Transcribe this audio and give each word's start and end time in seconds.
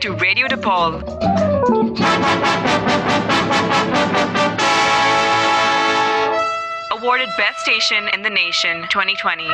to 0.00 0.14
Radio 0.14 0.46
DePaul. 0.46 1.02
Awarded 6.90 7.28
Best 7.36 7.60
Station 7.60 8.08
in 8.14 8.22
the 8.22 8.30
Nation 8.30 8.86
2020. 8.88 9.46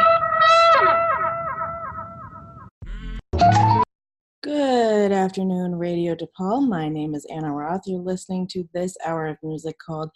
Good 4.45 5.11
afternoon, 5.11 5.75
Radio 5.75 6.15
DePaul. 6.15 6.69
My 6.69 6.89
name 6.89 7.17
is 7.17 7.27
Anna 7.29 7.53
Roth. 7.53 7.83
You're 7.87 7.99
listening 7.99 8.47
to 8.53 8.63
this 8.73 8.97
hour 9.05 9.27
of 9.27 9.39
music 9.43 9.75
called 9.85 10.11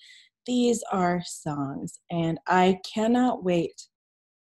These 0.46 0.84
Are 0.92 1.20
Songs, 1.26 1.98
and 2.08 2.38
I 2.46 2.78
cannot 2.94 3.42
wait 3.42 3.82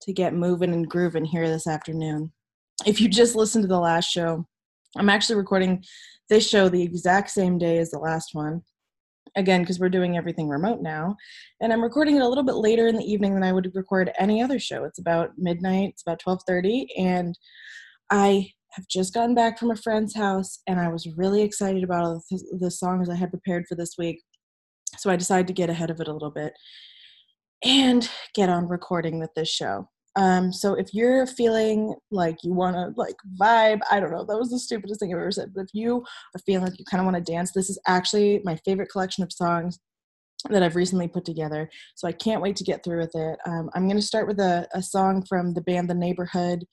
to 0.04 0.14
get 0.14 0.36
moving 0.36 0.74
and 0.74 0.88
grooving 0.88 1.26
here 1.26 1.50
this 1.50 1.66
afternoon. 1.66 2.32
If 2.86 3.02
you 3.02 3.10
just 3.10 3.36
listened 3.36 3.64
to 3.64 3.68
the 3.68 3.80
last 3.80 4.06
show, 4.12 4.46
I'm 4.98 5.10
actually 5.10 5.36
recording 5.36 5.84
this 6.30 6.48
show 6.48 6.70
the 6.70 6.82
exact 6.82 7.30
same 7.30 7.58
day 7.58 7.78
as 7.78 7.92
the 7.92 8.00
last 8.00 8.30
one. 8.34 8.62
Again, 9.38 9.62
because 9.62 9.80
we're 9.80 9.90
doing 9.90 10.18
everything 10.18 10.50
remote 10.50 10.82
now. 10.82 11.16
And 11.62 11.72
I'm 11.72 11.82
recording 11.84 12.18
it 12.18 12.22
a 12.22 12.28
little 12.28 12.44
bit 12.44 12.56
later 12.56 12.88
in 12.88 12.98
the 12.98 13.06
evening 13.06 13.34
than 13.34 13.44
I 13.44 13.54
would 13.54 13.72
record 13.74 14.12
any 14.20 14.42
other 14.42 14.60
show. 14.60 14.84
It's 14.84 15.00
about 15.00 15.32
midnight, 15.38 15.90
it's 15.90 16.02
about 16.02 16.20
12:30, 16.20 16.88
and 16.98 17.38
I 18.10 18.52
have 18.72 18.88
just 18.88 19.14
gotten 19.14 19.36
back 19.36 19.58
from 19.58 19.72
a 19.72 19.76
friend's 19.76 20.16
house 20.16 20.60
and 20.68 20.80
I 20.80 20.88
was 20.90 21.08
really 21.18 21.42
excited 21.42 21.84
about 21.84 22.22
the 22.60 22.72
songs 22.72 23.10
I 23.10 23.16
had 23.16 23.30
prepared 23.30 23.66
for 23.68 23.76
this 23.76 23.96
week. 23.98 24.22
So 24.98 25.10
I 25.10 25.16
decided 25.16 25.48
to 25.48 25.54
get 25.54 25.70
ahead 25.70 25.90
of 25.90 26.00
it 26.00 26.08
a 26.08 26.14
little 26.14 26.32
bit 26.32 26.54
and 27.64 28.10
get 28.34 28.50
on 28.50 28.68
recording 28.68 29.20
with 29.20 29.34
this 29.36 29.50
show. 29.50 29.90
Um, 30.16 30.52
so 30.52 30.74
if 30.74 30.94
you're 30.94 31.26
feeling 31.26 31.96
like 32.12 32.44
you 32.44 32.54
want 32.54 32.76
to 32.76 32.94
like 33.00 33.16
vibe, 33.40 33.80
I 33.90 34.00
don't 34.00 34.12
know, 34.12 34.26
that 34.26 34.38
was 34.38 34.50
the 34.50 34.60
stupidest 34.60 35.00
thing 35.00 35.14
I've 35.14 35.20
ever 35.20 35.32
said. 35.32 35.54
But 35.56 35.62
if 35.62 35.70
you 35.74 36.04
are 36.36 36.42
feeling 36.46 36.66
like 36.66 36.78
you 36.78 36.86
kind 36.86 37.00
of 37.00 37.06
want 37.06 37.24
to 37.24 37.32
dance, 37.32 37.52
this 37.52 37.70
is 37.70 37.80
actually 37.88 38.42
my 38.44 38.58
favorite 38.66 38.92
collection 38.92 39.24
of 39.24 39.32
songs 39.32 39.80
that 40.50 40.64
I've 40.64 40.76
recently 40.76 41.08
put 41.08 41.24
together. 41.24 41.70
So 41.96 42.08
I 42.08 42.12
can't 42.12 42.42
wait 42.42 42.56
to 42.58 42.64
get 42.64 42.84
through 42.84 43.00
with 43.00 43.16
it. 43.16 43.40
Um, 43.46 43.70
I'm 43.74 43.88
going 43.88 44.00
to 44.00 44.06
start 44.06 44.28
with 44.28 44.40
a, 44.40 44.68
a 44.74 44.82
song 44.82 45.24
from 45.30 45.54
the 45.54 45.62
band 45.62 45.90
The 45.90 45.94
Neighbourhood. 45.94 46.66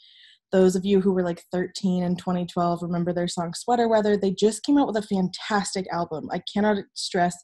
Those 0.50 0.74
of 0.74 0.84
you 0.84 1.00
who 1.00 1.12
were 1.12 1.22
like 1.22 1.44
13 1.52 2.02
in 2.02 2.16
2012 2.16 2.82
remember 2.82 3.12
their 3.12 3.28
song 3.28 3.52
Sweater 3.54 3.86
Weather. 3.86 4.16
They 4.16 4.30
just 4.30 4.64
came 4.64 4.78
out 4.78 4.86
with 4.86 4.96
a 4.96 5.02
fantastic 5.02 5.86
album. 5.92 6.28
I 6.32 6.40
cannot 6.52 6.78
stress 6.94 7.36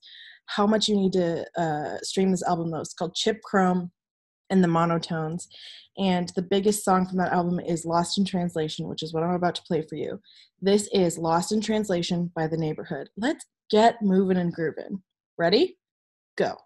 how 0.46 0.66
much 0.66 0.88
you 0.88 0.96
need 0.96 1.12
to 1.12 1.44
uh, 1.58 1.98
stream 2.02 2.30
this 2.30 2.42
album 2.42 2.70
though. 2.70 2.80
It's 2.80 2.94
called 2.94 3.14
Chip 3.14 3.40
Chrome 3.42 3.92
and 4.50 4.62
the 4.62 4.68
Monotones. 4.68 5.46
And 5.96 6.28
the 6.34 6.42
biggest 6.42 6.84
song 6.84 7.06
from 7.06 7.18
that 7.18 7.32
album 7.32 7.60
is 7.60 7.84
Lost 7.84 8.18
in 8.18 8.24
Translation, 8.24 8.88
which 8.88 9.02
is 9.02 9.12
what 9.12 9.22
I'm 9.22 9.34
about 9.34 9.54
to 9.56 9.62
play 9.62 9.82
for 9.82 9.94
you. 9.94 10.20
This 10.60 10.88
is 10.92 11.18
Lost 11.18 11.52
in 11.52 11.60
Translation 11.60 12.32
by 12.34 12.46
The 12.46 12.56
Neighbourhood. 12.56 13.08
Let's 13.16 13.46
get 13.70 14.02
moving 14.02 14.36
and 14.36 14.52
grooving. 14.52 15.02
Ready? 15.38 15.78
Go. 16.36 16.56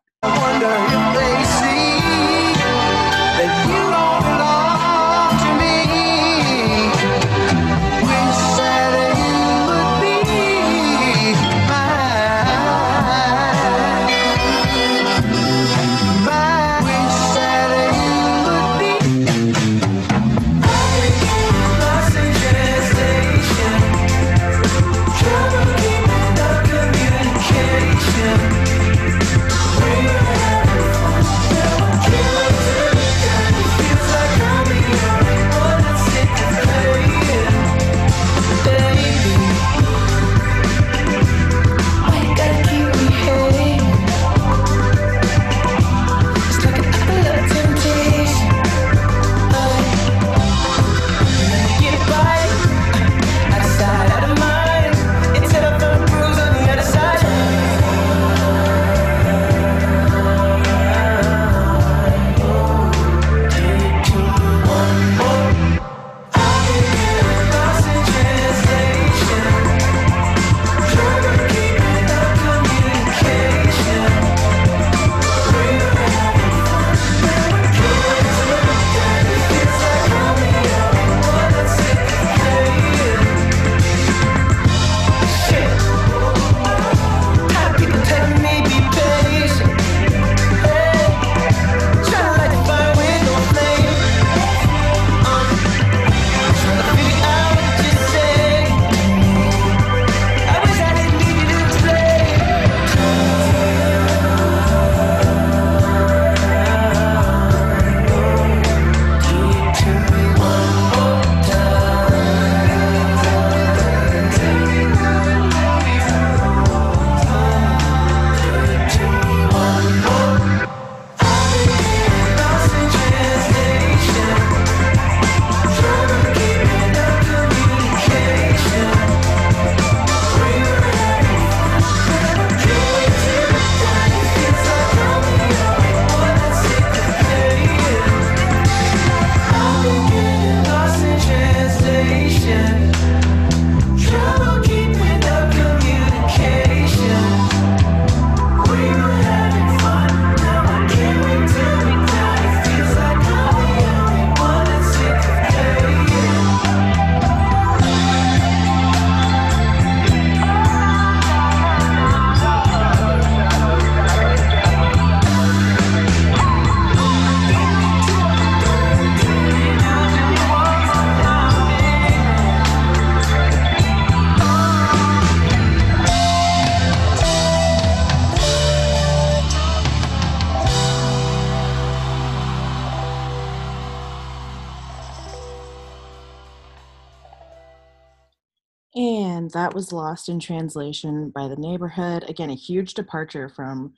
That 189.69 189.75
was 189.75 189.93
Lost 189.93 190.31
in 190.31 190.41
Translation 190.41 191.29
by 191.29 191.47
The 191.47 191.56
Neighbourhood. 191.56 192.25
Again, 192.26 192.49
a 192.49 192.55
huge 192.55 192.94
departure 192.94 193.50
from 193.50 193.93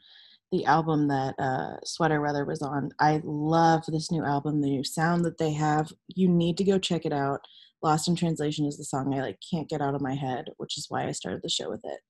the 0.50 0.64
album 0.64 1.06
that 1.06 1.36
uh, 1.38 1.76
Sweater 1.84 2.20
Weather 2.20 2.44
was 2.44 2.60
on. 2.60 2.90
I 2.98 3.20
love 3.22 3.84
this 3.86 4.10
new 4.10 4.24
album, 4.24 4.60
the 4.60 4.68
new 4.68 4.82
sound 4.82 5.24
that 5.26 5.38
they 5.38 5.52
have. 5.52 5.92
You 6.08 6.28
need 6.28 6.56
to 6.56 6.64
go 6.64 6.80
check 6.80 7.06
it 7.06 7.12
out. 7.12 7.42
Lost 7.84 8.08
in 8.08 8.16
Translation 8.16 8.66
is 8.66 8.78
the 8.78 8.84
song 8.84 9.14
I 9.14 9.20
like 9.20 9.38
can't 9.48 9.68
get 9.68 9.80
out 9.80 9.94
of 9.94 10.00
my 10.00 10.16
head, 10.16 10.46
which 10.56 10.76
is 10.76 10.86
why 10.88 11.06
I 11.06 11.12
started 11.12 11.42
the 11.44 11.48
show 11.48 11.70
with 11.70 11.82
it. 11.84 12.00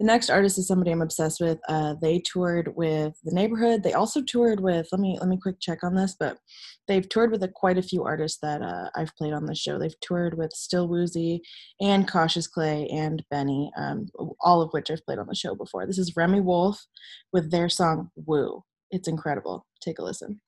The 0.00 0.06
next 0.06 0.30
artist 0.30 0.56
is 0.56 0.66
somebody 0.66 0.90
I'm 0.90 1.02
obsessed 1.02 1.42
with. 1.42 1.58
Uh, 1.68 1.96
they 2.00 2.20
toured 2.20 2.74
with 2.76 3.12
The 3.24 3.34
Neighbourhood. 3.34 3.82
They 3.82 3.92
also 3.92 4.22
toured 4.22 4.60
with. 4.60 4.88
Let 4.90 5.02
me 5.02 5.18
let 5.20 5.28
me 5.28 5.38
quick 5.38 5.60
check 5.60 5.84
on 5.84 5.94
this, 5.94 6.16
but 6.18 6.38
they've 6.88 7.08
toured 7.08 7.30
with 7.30 7.42
a, 7.42 7.48
quite 7.48 7.78
a 7.78 7.82
few 7.82 8.04
artists 8.04 8.38
that 8.40 8.62
uh, 8.62 8.90
I've 8.94 9.14
played 9.16 9.32
on 9.32 9.46
the 9.46 9.54
show. 9.54 9.78
They've 9.78 10.00
toured 10.00 10.36
with 10.36 10.52
Still 10.52 10.88
Woozy 10.88 11.42
and 11.80 12.10
Cautious 12.10 12.46
Clay 12.46 12.88
and 12.92 13.22
Benny, 13.30 13.70
um, 13.76 14.08
all 14.40 14.62
of 14.62 14.70
which 14.72 14.90
I've 14.90 15.04
played 15.04 15.18
on 15.18 15.26
the 15.26 15.34
show 15.34 15.54
before. 15.54 15.86
This 15.86 15.98
is 15.98 16.16
Remi 16.16 16.40
Wolf 16.40 16.84
with 17.32 17.50
their 17.50 17.68
song 17.68 18.10
"Woo." 18.16 18.64
It's 18.90 19.08
incredible. 19.08 19.66
Take 19.80 19.98
a 19.98 20.02
listen. 20.02 20.40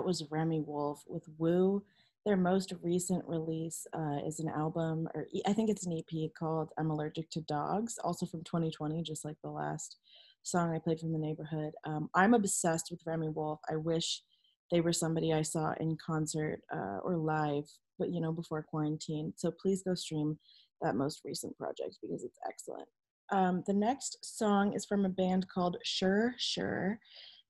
Was 0.00 0.24
Remi 0.30 0.60
Wolf 0.60 1.02
with 1.06 1.24
Woo. 1.38 1.82
Their 2.24 2.36
most 2.36 2.72
recent 2.82 3.24
release 3.26 3.86
uh, 3.92 4.18
is 4.24 4.38
an 4.38 4.48
album, 4.48 5.08
or 5.14 5.26
I 5.44 5.52
think 5.52 5.70
it's 5.70 5.86
an 5.86 5.98
EP 5.98 6.30
called 6.38 6.70
I'm 6.78 6.90
Allergic 6.90 7.28
to 7.30 7.40
Dogs, 7.40 7.98
also 7.98 8.26
from 8.26 8.44
2020, 8.44 9.02
just 9.02 9.24
like 9.24 9.36
the 9.42 9.50
last 9.50 9.96
song 10.44 10.72
I 10.72 10.78
played 10.78 11.00
from 11.00 11.12
the 11.12 11.18
neighborhood. 11.18 11.72
Um, 11.84 12.08
I'm 12.14 12.34
obsessed 12.34 12.90
with 12.90 13.02
Remi 13.04 13.28
Wolf. 13.28 13.60
I 13.68 13.76
wish 13.76 14.22
they 14.70 14.80
were 14.80 14.92
somebody 14.92 15.32
I 15.32 15.42
saw 15.42 15.74
in 15.80 15.96
concert 16.04 16.60
uh, 16.72 16.98
or 17.02 17.16
live, 17.16 17.64
but 17.98 18.10
you 18.10 18.20
know, 18.20 18.32
before 18.32 18.62
quarantine. 18.62 19.32
So 19.36 19.50
please 19.50 19.82
go 19.82 19.94
stream 19.94 20.38
that 20.80 20.96
most 20.96 21.22
recent 21.24 21.56
project 21.58 21.98
because 22.02 22.24
it's 22.24 22.38
excellent. 22.48 22.88
Um, 23.30 23.62
the 23.66 23.72
next 23.72 24.18
song 24.22 24.74
is 24.74 24.84
from 24.84 25.04
a 25.04 25.08
band 25.08 25.48
called 25.48 25.76
Sure 25.82 26.34
Sure. 26.38 26.98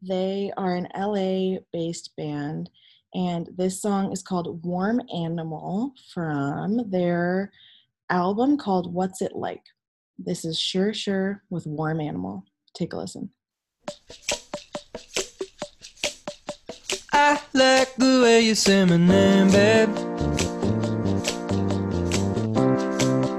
They 0.04 0.52
are 0.56 0.74
an 0.74 0.88
LA 0.98 1.60
based 1.72 2.10
band, 2.16 2.68
and 3.14 3.48
this 3.56 3.80
song 3.80 4.10
is 4.10 4.20
called 4.20 4.64
Warm 4.64 5.00
Animal 5.14 5.94
from 6.12 6.90
their 6.90 7.52
album 8.10 8.58
called 8.58 8.92
What's 8.92 9.22
It 9.22 9.36
Like. 9.36 9.62
This 10.18 10.44
is 10.44 10.58
Sure 10.58 10.92
Sure 10.92 11.44
with 11.50 11.68
Warm 11.68 12.00
Animal. 12.00 12.44
Take 12.74 12.94
a 12.94 12.96
listen. 12.96 13.30
I 17.12 17.40
like 17.52 17.94
the 17.94 18.22
way 18.24 18.40
you 18.40 18.56
say 18.56 18.84
my 18.84 18.96
name, 18.96 19.52
babe. 19.52 19.88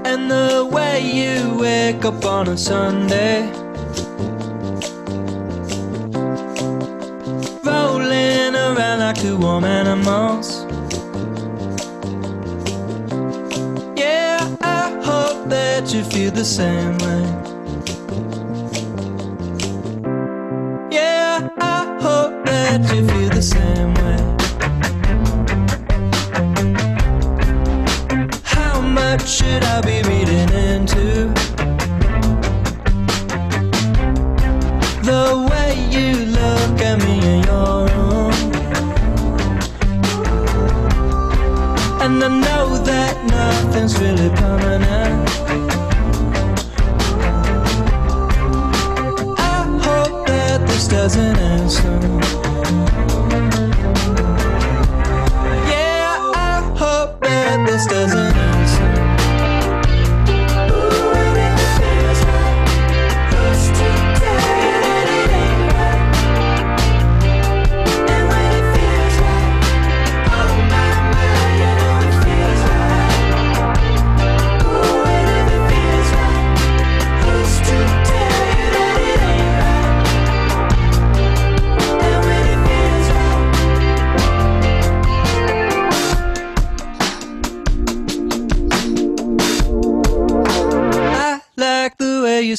And 0.06 0.30
the 0.30 0.66
way 0.72 1.02
you 1.02 1.58
wake 1.58 2.06
up 2.06 2.24
on 2.24 2.48
a 2.48 2.56
Sunday. 2.56 3.53
warm 9.44 9.64
animals. 9.64 10.64
Yeah, 13.94 14.56
I 14.62 14.84
hope 15.04 15.48
that 15.50 15.92
you 15.92 16.02
feel 16.02 16.30
the 16.30 16.44
same 16.44 16.96
way. 17.04 17.24
Yeah, 20.90 21.48
I 21.58 21.80
hope 22.06 22.46
that 22.46 22.80
you 22.92 23.06
feel 23.10 23.30
the 23.40 23.46
same 23.56 23.92
way. 24.02 24.20
How 28.44 28.80
much 28.80 29.28
should 29.28 29.62
I 29.62 29.80
be? 29.82 30.03
And 42.04 42.22
I 42.22 42.28
know 42.28 42.76
that 42.84 43.24
nothing's 43.24 43.98
really 43.98 44.28
permanent. 44.36 45.26
I 49.38 49.64
hope 49.82 50.26
that 50.26 50.66
this 50.68 50.86
doesn't 50.86 51.38
end 51.38 51.72
soon. 51.72 52.20
Yeah, 55.66 56.32
I 56.34 56.74
hope 56.76 57.20
that 57.20 57.64
this 57.66 57.86
doesn't 57.86 58.43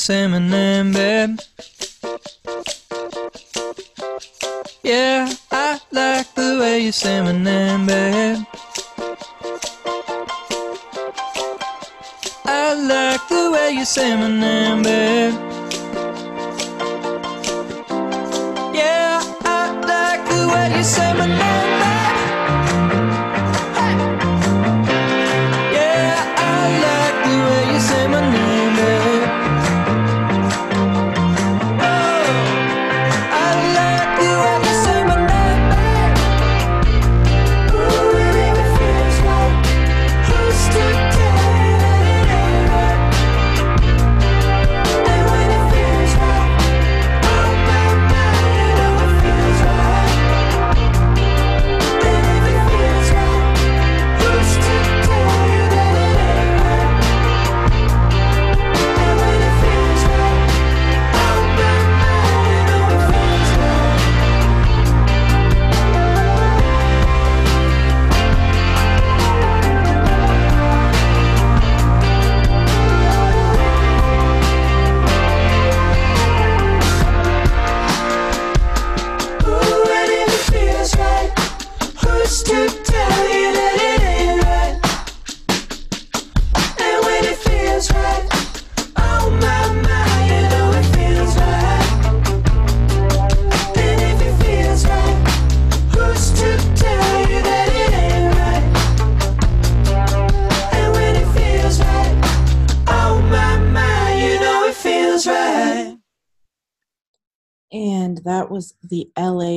salmon 0.05 0.64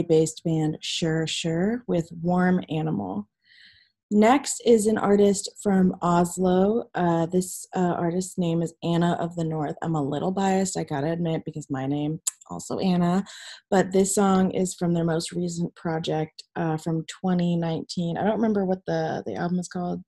based 0.09 0.43
band 0.45 0.79
Sure 0.81 1.27
Sure 1.27 1.85
with 1.87 2.11
Warm 2.23 2.62
Animal. 2.71 3.29
Next 4.11 4.62
is 4.65 4.87
an 4.87 4.97
artist 4.97 5.50
from 5.62 5.95
Oslo. 6.00 6.88
Uh, 6.95 7.27
this 7.27 7.67
uh, 7.77 7.95
artist's 7.99 8.38
name 8.38 8.62
is 8.62 8.73
Anna 8.83 9.19
of 9.21 9.37
the 9.37 9.45
North. 9.45 9.77
I'm 9.83 9.97
a 9.97 10.03
little 10.03 10.31
biased, 10.31 10.79
I 10.79 10.85
gotta 10.85 11.12
admit, 11.12 11.43
because 11.45 11.69
my 11.69 11.87
name 11.87 12.19
also 12.50 12.79
Anna. 12.79 13.23
But 13.71 13.93
this 13.93 14.15
song 14.15 14.50
is 14.53 14.75
from 14.75 14.95
their 14.95 15.05
most 15.05 15.33
recent 15.33 15.75
project 15.75 16.43
uh, 16.57 16.79
from 16.79 17.05
2019. 17.23 18.17
I 18.17 18.25
don't 18.25 18.37
remember 18.37 18.65
what 18.65 18.85
the 18.87 19.23
the 19.27 19.35
album 19.35 19.59
is 19.59 19.69
called. 19.69 20.03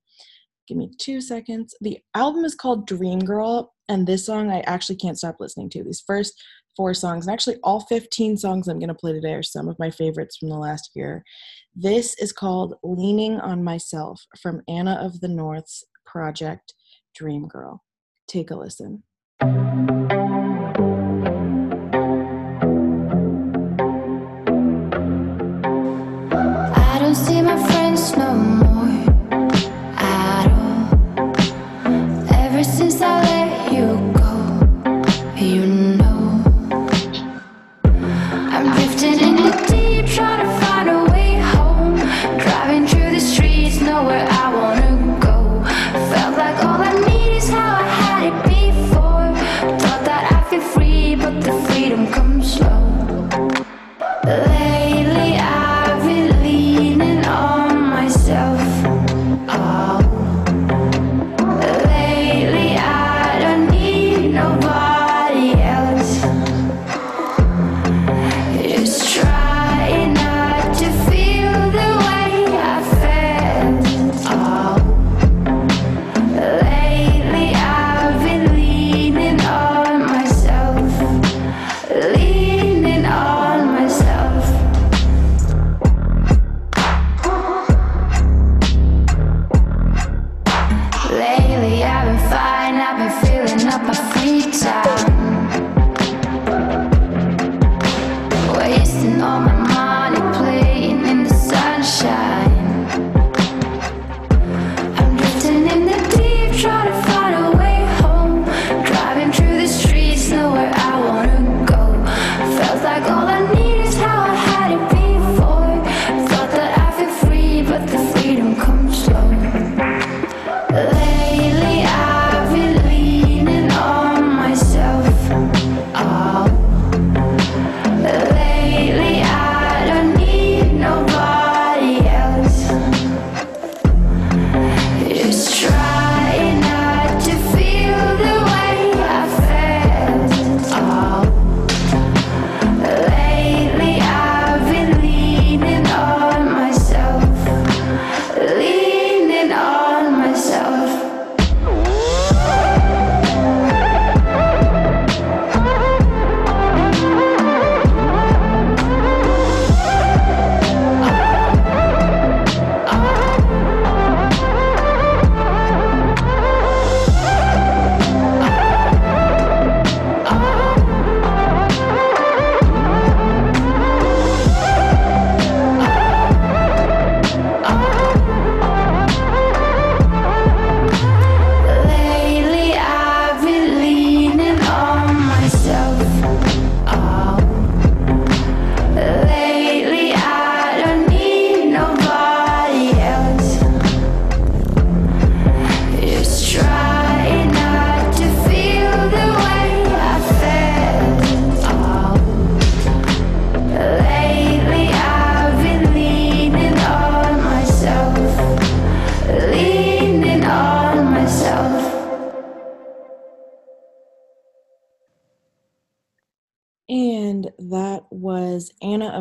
Give 0.67 0.77
me 0.77 0.91
two 0.99 1.21
seconds. 1.21 1.75
The 1.81 1.99
album 2.15 2.43
is 2.43 2.55
called 2.55 2.87
Dream 2.87 3.19
Girl, 3.19 3.73
and 3.87 4.07
this 4.07 4.25
song 4.25 4.49
I 4.49 4.61
actually 4.61 4.95
can't 4.95 5.17
stop 5.17 5.35
listening 5.39 5.69
to. 5.71 5.83
These 5.83 6.03
first 6.07 6.41
four 6.75 6.93
songs. 6.93 7.25
And 7.27 7.33
actually, 7.33 7.57
all 7.63 7.81
15 7.81 8.37
songs 8.37 8.67
I'm 8.67 8.79
going 8.79 8.89
to 8.89 8.95
play 8.95 9.13
today 9.13 9.33
are 9.33 9.43
some 9.43 9.67
of 9.67 9.79
my 9.79 9.89
favorites 9.89 10.37
from 10.37 10.49
the 10.49 10.57
last 10.57 10.91
year. 10.95 11.23
This 11.75 12.15
is 12.19 12.33
called 12.33 12.75
Leaning 12.83 13.39
on 13.39 13.63
Myself 13.63 14.21
from 14.41 14.61
Anna 14.67 14.99
of 15.01 15.19
the 15.21 15.27
North's 15.27 15.83
project 16.05 16.73
Dream 17.15 17.47
Girl. 17.47 17.83
Take 18.27 18.51
a 18.51 18.55
listen. 18.55 19.03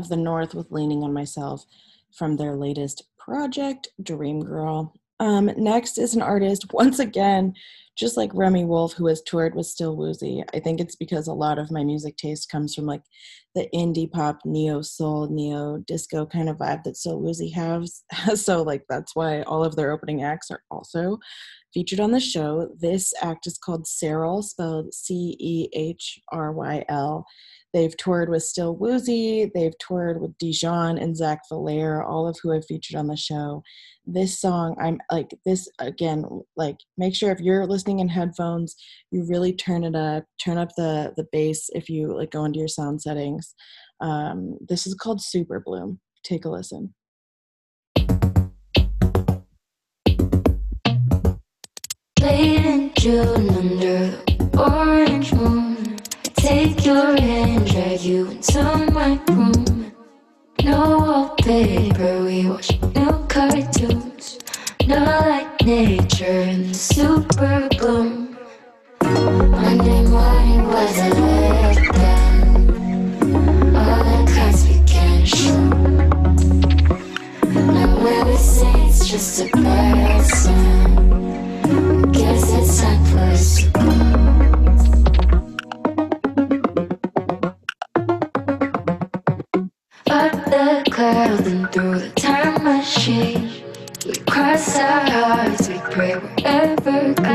Of 0.00 0.09
the 0.09 0.16
North 0.16 0.54
with 0.54 0.73
Leaning 0.73 1.02
on 1.02 1.12
Myself 1.12 1.66
from 2.16 2.38
their 2.38 2.57
latest 2.57 3.04
project, 3.19 3.88
Dream 4.02 4.42
Girl. 4.42 4.95
Um, 5.21 5.50
next 5.59 5.99
is 5.99 6.14
an 6.14 6.23
artist, 6.23 6.64
once 6.72 6.98
again, 6.98 7.53
just 7.98 8.16
like 8.16 8.31
Remi 8.33 8.64
Wolf, 8.64 8.94
who 8.94 9.09
has 9.09 9.20
toured 9.20 9.55
with 9.55 9.66
Still 9.66 9.94
Woozy. 9.96 10.42
I 10.55 10.61
think 10.61 10.81
it's 10.81 10.96
because 10.96 11.27
a 11.27 11.35
lot 11.35 11.59
of 11.59 11.70
my 11.70 11.85
music 11.85 12.16
taste 12.16 12.48
comes 12.51 12.75
from 12.75 12.87
like 12.87 13.03
the 13.55 13.68
indie 13.75 14.11
pop, 14.11 14.38
neo 14.46 14.81
soul, 14.81 15.29
neo 15.29 15.85
disco 15.87 16.25
kind 16.25 16.48
of 16.48 16.57
vibe 16.57 16.83
that 16.85 16.96
Still 16.96 17.20
Woozy 17.20 17.51
has. 17.51 18.03
so, 18.35 18.62
like, 18.62 18.85
that's 18.88 19.14
why 19.14 19.42
all 19.42 19.62
of 19.62 19.77
their 19.77 19.92
opening 19.92 20.22
acts 20.22 20.51
are 20.51 20.62
also 20.70 21.18
featured 21.75 22.01
on 22.01 22.11
the 22.11 22.20
show. 22.20 22.70
This 22.81 23.12
act 23.20 23.46
is 23.46 23.59
called 23.59 23.85
Cehryl, 23.85 24.42
spelled 24.42 24.94
C 24.94 25.37
E 25.38 25.68
H 25.75 26.20
R 26.33 26.53
Y 26.53 26.87
L. 26.88 27.27
They've 27.72 27.96
toured 27.96 28.28
with 28.28 28.42
Still 28.42 28.74
Woozy, 28.76 29.50
they've 29.54 29.78
toured 29.78 30.20
with 30.20 30.37
Dijon 30.38 30.98
and 30.98 31.16
Zack 31.16 31.42
Villere, 31.48 32.02
all 32.02 32.26
of 32.26 32.37
who 32.42 32.50
have 32.50 32.66
featured 32.66 32.96
on 32.96 33.06
the 33.06 33.16
show. 33.16 33.62
This 34.04 34.40
song, 34.40 34.76
I'm 34.80 35.00
like, 35.12 35.38
this 35.46 35.68
again, 35.78 36.24
like, 36.56 36.78
make 36.98 37.14
sure 37.14 37.30
if 37.30 37.38
you're 37.38 37.66
listening 37.66 38.00
in 38.00 38.09
headphones, 38.09 38.74
you 39.12 39.24
really 39.28 39.52
turn 39.52 39.85
it 39.85 39.94
up, 39.94 40.24
turn 40.42 40.59
up 40.59 40.70
the, 40.76 41.12
the 41.16 41.26
bass 41.30 41.70
if 41.72 41.88
you 41.88 42.16
like 42.16 42.33
go 42.33 42.44
into 42.44 42.59
your 42.59 42.68
sound 42.68 43.00
settings. 43.02 43.54
Um, 44.00 44.59
this 44.68 44.87
is 44.87 44.94
called 44.94 45.22
Super 45.22 45.61
Bloom. 45.64 46.00
Take 46.24 46.44
a 46.46 46.48
listen. 46.48 46.94
Late 52.20 52.64
in 52.66 52.92
June 52.94 53.48
under 53.50 54.22
orange 54.59 55.33
moon. 55.33 55.80
Take 56.40 56.87
your 56.87 57.20
hand, 57.20 57.66
drag 57.70 58.00
you 58.00 58.31
into 58.31 58.62
my 58.92 59.20
room. 59.29 59.92
No 60.64 60.98
wallpaper, 60.98 62.24
we 62.24 62.48
watch 62.48 62.81
new 62.94 63.26
cartoons. 63.29 64.38
No 64.87 64.96
like 65.05 65.62
nature 65.66 66.40
in 66.40 66.68
the 66.68 66.74
super 66.74 67.68
bloom. 67.79 68.38
Monday 69.03 70.03
morning 70.09 70.66
was 70.66 70.98
a 70.98 71.11
letdown. 71.11 72.57
All 73.76 74.03
the 74.03 74.24
cards 74.33 74.62
began 74.64 75.20
to 75.20 75.26
shoot. 75.26 76.40
Now 77.55 77.90
when 78.03 78.26
we 78.26 78.37
say 78.38 78.72
it's 78.87 79.07
just 79.07 79.40
a 79.42 79.46
person. 79.48 80.62
Guess 82.12 82.53
it's 82.55 82.81
time 82.81 83.05
for 83.05 83.18
us 83.18 83.57
to 83.59 83.64
go. 83.72 84.50
And 91.01 91.73
through 91.73 91.99
the 91.99 92.11
time 92.11 92.63
machine. 92.63 93.51
We 94.07 94.15
cross 94.29 94.79
our 94.79 95.11
hearts, 95.11 95.69
we 95.69 95.79
pray 95.79 96.17
we're 96.17 96.35
evergreen. 96.45 97.31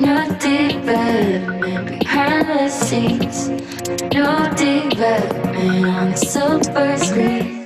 No 0.00 0.26
development 0.38 2.00
behind 2.00 2.48
the 2.48 2.68
scenes. 2.68 3.48
No 4.12 4.50
development 4.56 5.86
on 5.86 6.10
the 6.10 6.16
silver 6.16 6.96
screen. 6.96 7.61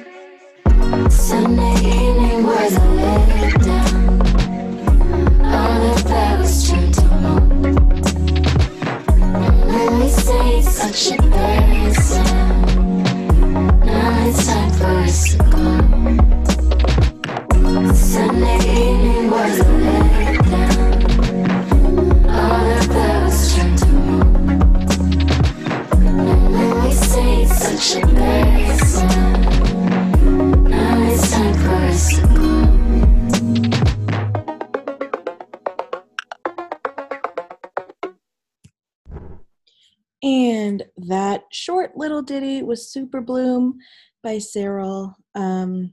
Little 41.96 42.20
ditty 42.20 42.62
was 42.62 42.90
Super 42.90 43.22
Bloom 43.22 43.78
by 44.22 44.37
Cehryl. 44.37 45.14
Um, 45.35 45.92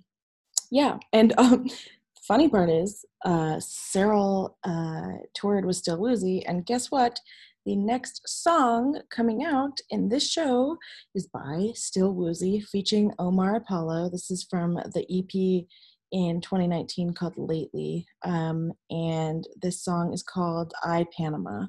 yeah, 0.69 0.97
and 1.13 1.33
um, 1.37 1.69
funny 2.27 2.49
part 2.49 2.69
is, 2.69 3.05
uh, 3.23 3.55
Cehryl 3.55 4.55
uh, 4.65 5.23
toured 5.33 5.65
with 5.65 5.77
Still 5.77 5.97
Woozy, 5.97 6.45
and 6.45 6.65
guess 6.65 6.91
what? 6.91 7.19
The 7.65 7.77
next 7.77 8.21
song 8.27 8.99
coming 9.09 9.45
out 9.45 9.79
in 9.89 10.09
this 10.09 10.29
show 10.29 10.77
is 11.15 11.27
by 11.27 11.69
Still 11.73 12.13
Woozy, 12.13 12.59
featuring 12.59 13.13
Omar 13.17 13.55
Apollo. 13.55 14.09
This 14.09 14.29
is 14.29 14.45
from 14.49 14.73
the 14.73 15.05
EP 15.09 15.65
in 16.11 16.41
2019 16.41 17.13
called 17.13 17.37
Lately, 17.37 18.05
um, 18.25 18.73
and 18.89 19.47
this 19.61 19.81
song 19.81 20.13
is 20.13 20.21
called 20.21 20.73
I 20.83 21.05
Panama 21.17 21.67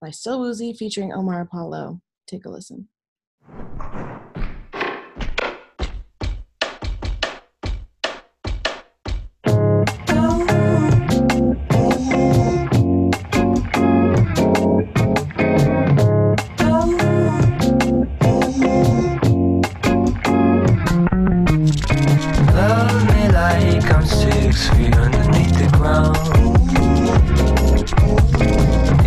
by 0.00 0.10
Still 0.10 0.40
Woozy, 0.40 0.72
featuring 0.72 1.12
Omar 1.12 1.42
Apollo. 1.42 2.00
Take 2.26 2.46
a 2.46 2.48
listen. 2.48 2.88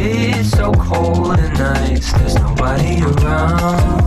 It's 0.02 0.52
so 0.52 0.72
cold 0.72 1.38
at 1.38 1.58
nights, 1.60 2.14
there's 2.14 2.36
nobody 2.36 3.02
around. 3.04 3.99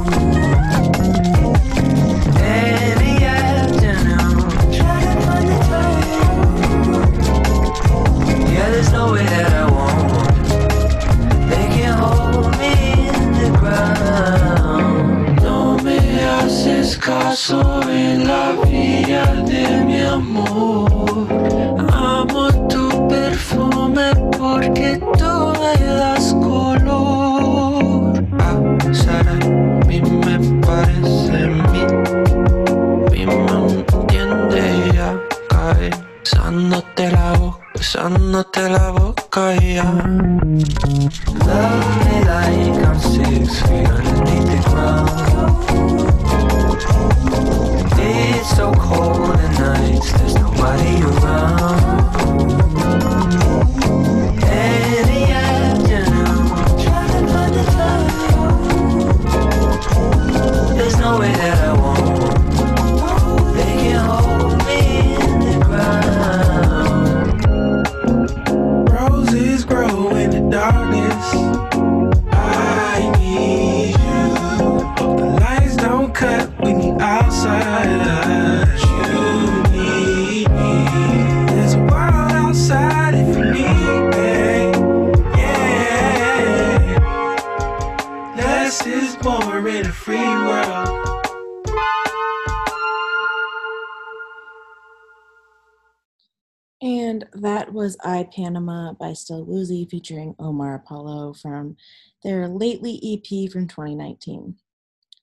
Featuring 99.93 100.35
Omar 100.39 100.77
Apollo 100.77 101.35
from 101.35 101.77
their 102.25 102.49
Lately 102.49 102.99
EP 103.05 103.53
from 103.53 103.69
2019. 103.69 104.57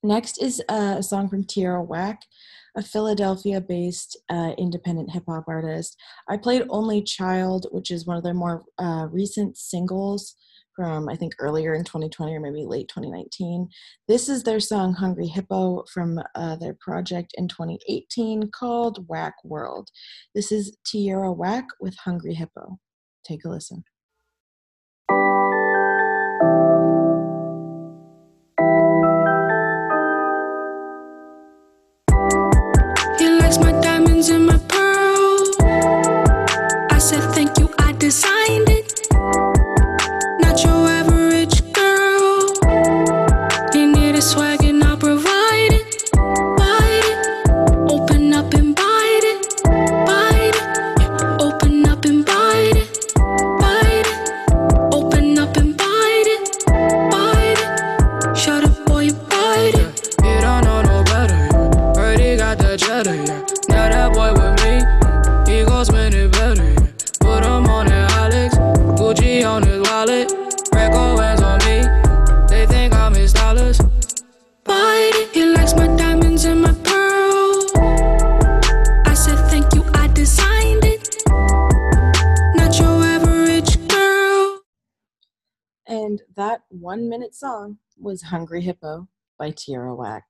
Next 0.04 0.42
is 0.42 0.62
uh, 0.70 0.98
a 1.00 1.04
song 1.04 1.28
from 1.28 1.44
Tierra 1.44 1.84
Whack, 1.84 2.22
a 2.78 2.84
Philadelphia 2.84 3.60
based 3.60 4.16
uh, 4.30 4.54
independent 4.60 5.10
hip 5.10 5.24
hop 5.28 5.46
artist. 5.48 5.98
I 6.30 6.38
played 6.38 6.68
Only 6.70 7.02
Child, 7.02 7.66
which 7.72 7.90
is 7.90 8.06
one 8.06 8.16
of 8.16 8.24
their 8.24 8.36
more 8.36 8.64
uh, 8.78 9.08
recent 9.12 9.58
singles 9.58 10.36
from 10.76 11.10
I 11.10 11.16
think 11.16 11.34
earlier 11.40 11.74
in 11.74 11.84
2020 11.84 12.34
or 12.34 12.40
maybe 12.40 12.64
late 12.64 12.88
2019. 12.90 13.68
This 14.08 14.30
is 14.30 14.44
their 14.44 14.60
song 14.60 14.94
Hungry 14.94 15.28
Hippo 15.28 15.84
from 15.92 16.22
uh, 16.36 16.56
their 16.58 16.76
project 16.76 17.34
in 17.38 17.48
2018 17.48 18.52
called 18.52 19.06
Whack 19.10 19.34
World. 19.44 19.90
This 20.36 20.52
is 20.52 20.78
Tierra 20.86 21.34
Whack 21.34 21.66
with 21.82 21.98
Hungry 21.98 22.36
Hippo. 22.36 22.78
Take 23.26 23.44
a 23.46 23.50
listen. 23.50 23.84
Song 87.36 87.78
was 87.98 88.24
Hungry 88.24 88.62
Hippo 88.62 89.08
by 89.38 89.52
Tierra 89.52 89.96
Whack. 89.96 90.24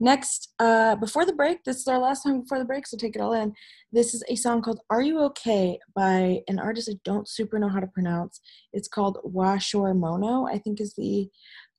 Next, 0.00 0.52
uh, 0.58 0.96
before 0.96 1.24
the 1.24 1.32
break, 1.32 1.62
this 1.64 1.76
is 1.76 1.86
our 1.86 1.98
last 1.98 2.24
song 2.24 2.42
before 2.42 2.58
the 2.58 2.64
break, 2.64 2.86
so 2.86 2.96
take 2.96 3.14
it 3.14 3.22
all 3.22 3.32
in. 3.32 3.54
This 3.92 4.12
is 4.12 4.24
a 4.28 4.34
song 4.34 4.60
called 4.60 4.80
Are 4.90 5.00
You 5.00 5.20
Okay 5.20 5.78
by 5.94 6.40
an 6.48 6.58
artist 6.58 6.90
I 6.90 6.98
don't 7.04 7.28
super 7.28 7.58
know 7.58 7.68
how 7.68 7.80
to 7.80 7.86
pronounce. 7.86 8.40
It's 8.72 8.88
called 8.88 9.18
Wasuremono, 9.24 10.52
I 10.52 10.58
think 10.58 10.80
is 10.80 10.94
the 10.94 11.28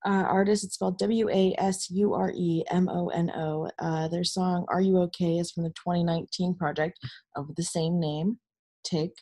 uh, 0.05 0.23
artist. 0.23 0.63
It's 0.63 0.75
spelled 0.75 0.97
W 0.99 1.29
A 1.29 1.55
S 1.57 1.89
U 1.91 2.13
R 2.13 2.31
E 2.33 2.63
M 2.71 2.87
O 2.87 3.09
N 3.09 3.31
O. 3.35 3.69
Uh, 3.79 4.07
their 4.07 4.23
song 4.23 4.65
Are 4.69 4.81
You 4.81 4.99
Okay 4.99 5.37
is 5.37 5.51
from 5.51 5.63
the 5.63 5.71
2019 5.71 6.55
project 6.55 6.97
of 7.35 7.53
the 7.55 7.63
same 7.63 7.99
name. 7.99 8.39
Take 8.83 9.17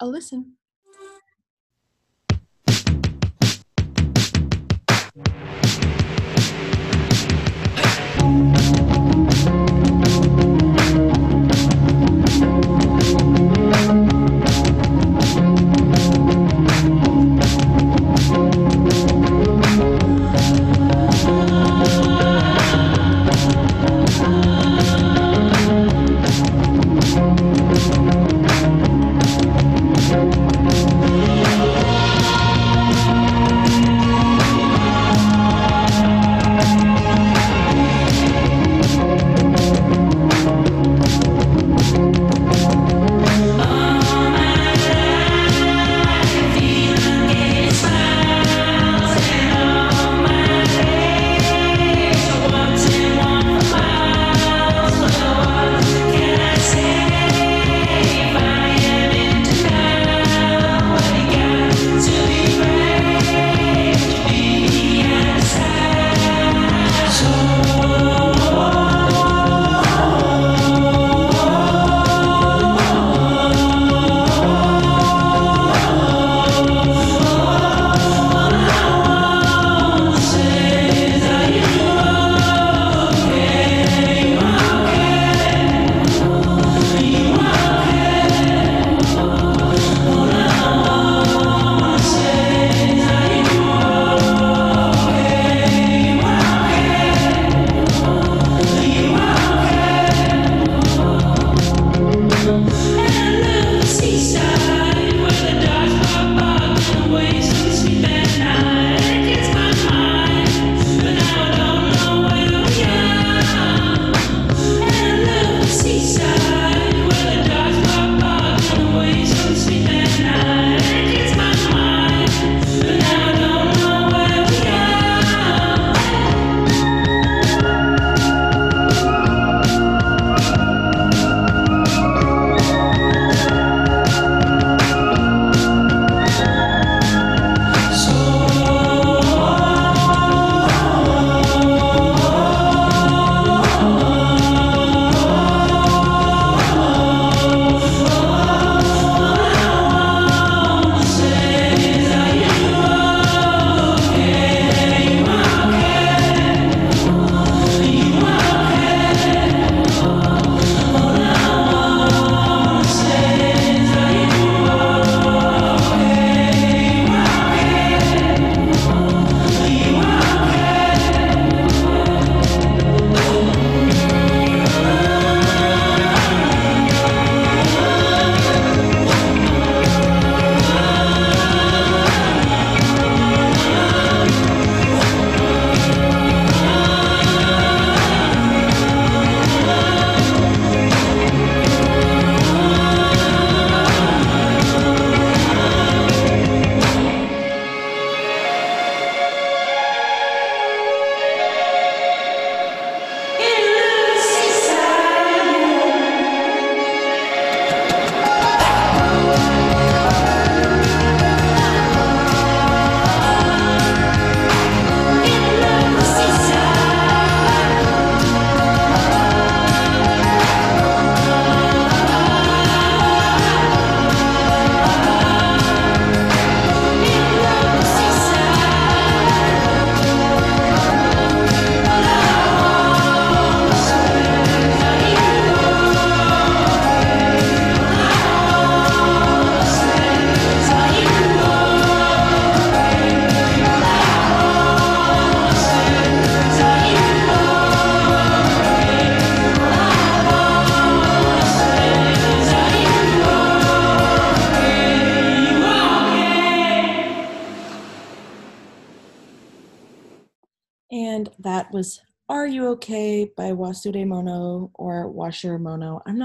a 0.00 0.06
listen. 0.06 0.56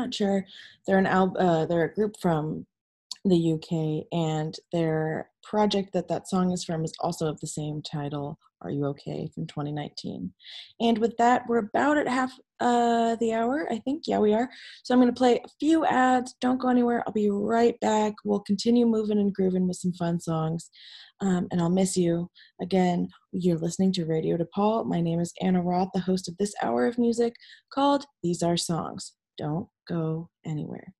Not 0.08 0.13
sure. 0.13 0.46
They're 0.86 0.98
an 0.98 1.08
al- 1.08 1.38
uh, 1.38 1.65
they're 1.65 1.84
a 1.84 1.93
group 1.93 2.15
from 2.22 2.65
the 3.26 3.54
UK, 3.54 4.08
and 4.12 4.56
their 4.72 5.30
project 5.43 5.91
that 5.93 6.08
that 6.08 6.28
song 6.28 6.52
is 6.52 6.63
from 6.63 6.84
is 6.84 6.93
also 7.02 7.28
of 7.28 7.39
the 7.39 7.48
same 7.48 7.82
title, 7.82 8.38
Are 8.62 8.70
You 8.70 8.86
Okay, 8.86 9.30
from 9.34 9.48
2019. 9.48 10.32
And 10.80 10.98
with 10.98 11.15
that, 11.17 11.43
we're 11.48 11.58
about 11.60 11.98
at 11.98 12.08
half 12.08 12.32
uh, 12.60 13.15
the 13.17 13.34
hour, 13.34 13.67
I 13.72 13.80
think. 13.80 14.04
Yeah, 14.08 14.20
we 14.20 14.34
are. 14.34 14.50
So 14.84 14.93
I'm 14.93 15.02
going 15.02 15.13
to 15.13 15.17
play 15.17 15.41
a 15.43 15.50
few 15.60 15.86
ads. 15.86 16.36
Don't 16.41 16.60
go 16.60 16.70
anywhere. 16.70 17.04
I'll 17.06 17.13
be 17.13 17.30
right 17.30 17.78
back. 17.82 18.13
We'll 18.24 18.41
continue 18.41 18.86
moving 18.86 19.20
and 19.20 19.34
grooving 19.34 19.67
with 19.67 19.78
some 19.78 19.93
fun 19.93 20.20
songs. 20.20 20.70
Um, 21.20 21.48
and 21.52 21.62
I'll 21.62 21.70
miss 21.70 21.98
you. 21.98 22.30
Again, 22.62 23.10
you're 23.32 23.58
listening 23.58 23.91
to 23.93 24.06
Radio 24.06 24.38
DePaul. 24.38 24.86
My 24.86 25.02
name 25.02 25.20
is 25.20 25.34
Anna 25.41 25.62
Roth, 25.62 25.89
the 25.93 26.00
host 26.00 26.28
of 26.28 26.38
this 26.38 26.54
hour 26.62 26.88
of 26.88 26.98
music 26.98 27.34
called 27.74 28.06
These 28.24 28.43
Are 28.43 28.58
Songs. 28.58 29.13
Don't 29.38 29.67
go 29.88 30.30
anywhere. 30.45 30.93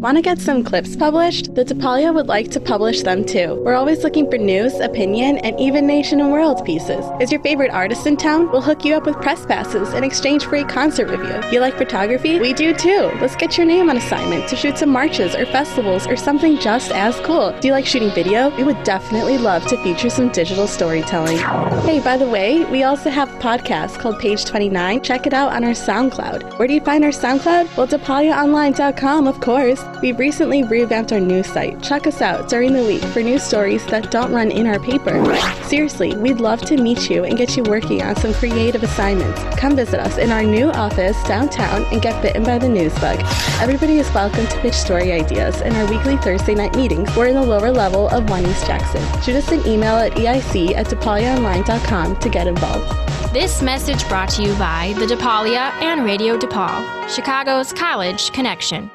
Want 0.00 0.16
to 0.16 0.22
get 0.22 0.38
some 0.38 0.64
clips 0.64 0.96
published? 0.96 1.54
The 1.54 1.62
DePaulia 1.64 2.14
would 2.14 2.26
like 2.26 2.50
to 2.52 2.60
publish 2.60 3.02
them 3.02 3.24
too. 3.24 3.60
We're 3.62 3.74
always 3.74 4.02
looking 4.02 4.30
for 4.30 4.36
news, 4.36 4.74
opinion, 4.80 5.38
and 5.38 5.60
even 5.60 5.86
nation 5.86 6.20
and 6.20 6.32
world 6.32 6.64
pieces. 6.64 7.04
Is 7.20 7.30
your 7.30 7.42
favorite 7.42 7.70
artist 7.70 8.06
in 8.06 8.16
town? 8.16 8.50
We'll 8.50 8.62
hook 8.62 8.84
you 8.84 8.94
up 8.94 9.06
with 9.06 9.20
press 9.20 9.46
passes 9.46 9.92
in 9.92 10.02
exchange 10.02 10.46
for 10.46 10.56
a 10.56 10.64
concert 10.64 11.08
review. 11.08 11.40
You 11.52 11.60
like 11.60 11.76
photography? 11.76 12.40
We 12.40 12.52
do 12.52 12.74
too. 12.74 13.10
Let's 13.20 13.36
get 13.36 13.56
your 13.56 13.66
name 13.66 13.88
on 13.90 13.96
assignment 13.96 14.48
to 14.48 14.56
shoot 14.56 14.76
some 14.76 14.88
marches 14.88 15.34
or 15.34 15.46
festivals 15.46 16.06
or 16.06 16.16
something 16.16 16.58
just 16.58 16.90
as 16.90 17.20
cool. 17.20 17.56
Do 17.60 17.68
you 17.68 17.74
like 17.74 17.86
shooting 17.86 18.10
video? 18.10 18.56
We 18.56 18.64
would 18.64 18.82
definitely 18.82 19.38
love 19.38 19.66
to 19.66 19.82
feature 19.84 20.10
some 20.10 20.30
digital 20.30 20.66
storytelling. 20.66 21.38
Hey, 21.84 22.00
by 22.00 22.16
the 22.16 22.28
way, 22.28 22.64
we 22.64 22.82
also 22.82 23.08
have 23.08 23.32
a 23.32 23.38
podcast 23.38 23.98
called 23.98 24.18
Page 24.18 24.46
29. 24.46 25.02
Check 25.02 25.26
it 25.26 25.34
out 25.34 25.52
on 25.52 25.62
our 25.62 25.70
SoundCloud. 25.70 26.58
Where 26.58 26.66
do 26.66 26.74
you 26.74 26.80
find 26.80 27.04
our 27.04 27.10
SoundCloud? 27.10 27.76
Well, 27.76 27.86
DePauliaOnline.com, 27.86 29.26
of 29.28 29.40
course. 29.40 29.59
We've 30.00 30.18
recently 30.18 30.62
revamped 30.62 31.12
our 31.12 31.20
news 31.20 31.46
site. 31.46 31.82
Check 31.82 32.06
us 32.06 32.22
out 32.22 32.48
during 32.48 32.72
the 32.72 32.82
week 32.82 33.02
for 33.02 33.20
news 33.20 33.42
stories 33.42 33.84
that 33.86 34.10
don't 34.10 34.32
run 34.32 34.50
in 34.50 34.66
our 34.66 34.80
paper. 34.80 35.22
Seriously, 35.64 36.16
we'd 36.16 36.40
love 36.40 36.62
to 36.62 36.78
meet 36.78 37.10
you 37.10 37.24
and 37.24 37.36
get 37.36 37.58
you 37.58 37.62
working 37.64 38.02
on 38.02 38.16
some 38.16 38.32
creative 38.32 38.82
assignments. 38.82 39.38
Come 39.58 39.76
visit 39.76 40.00
us 40.00 40.16
in 40.16 40.30
our 40.30 40.42
new 40.42 40.70
office 40.70 41.16
downtown 41.24 41.84
and 41.92 42.00
get 42.00 42.22
bitten 42.22 42.42
by 42.42 42.56
the 42.56 42.70
news 42.70 42.94
bug. 43.00 43.20
Everybody 43.60 43.98
is 43.98 44.10
welcome 44.14 44.46
to 44.46 44.58
pitch 44.60 44.72
story 44.72 45.12
ideas 45.12 45.60
in 45.60 45.74
our 45.74 45.86
weekly 45.90 46.16
Thursday 46.16 46.54
night 46.54 46.74
meetings. 46.74 47.14
We're 47.14 47.28
in 47.28 47.34
the 47.34 47.42
lower 47.42 47.70
level 47.70 48.08
of 48.08 48.30
1 48.30 48.46
East 48.46 48.66
Jackson. 48.66 49.02
Shoot 49.22 49.36
us 49.36 49.52
an 49.52 49.66
email 49.66 49.96
at 49.96 50.12
eic 50.12 50.74
at 50.74 50.86
depauliaonline.com 50.86 52.16
to 52.16 52.28
get 52.30 52.46
involved. 52.46 53.34
This 53.34 53.60
message 53.60 54.08
brought 54.08 54.30
to 54.30 54.42
you 54.42 54.54
by 54.54 54.94
the 54.98 55.04
DePaulia 55.04 55.70
and 55.82 56.02
Radio 56.02 56.38
DePaul, 56.38 57.08
Chicago's 57.08 57.72
College 57.74 58.32
Connection. 58.32 58.90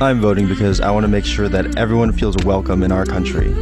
I'm 0.00 0.20
voting 0.20 0.48
because 0.48 0.80
I 0.80 0.90
want 0.90 1.04
to 1.04 1.08
make 1.08 1.24
sure 1.24 1.48
that 1.48 1.76
everyone 1.76 2.12
feels 2.12 2.36
welcome 2.44 2.82
in 2.82 2.90
our 2.90 3.06
country. 3.06 3.54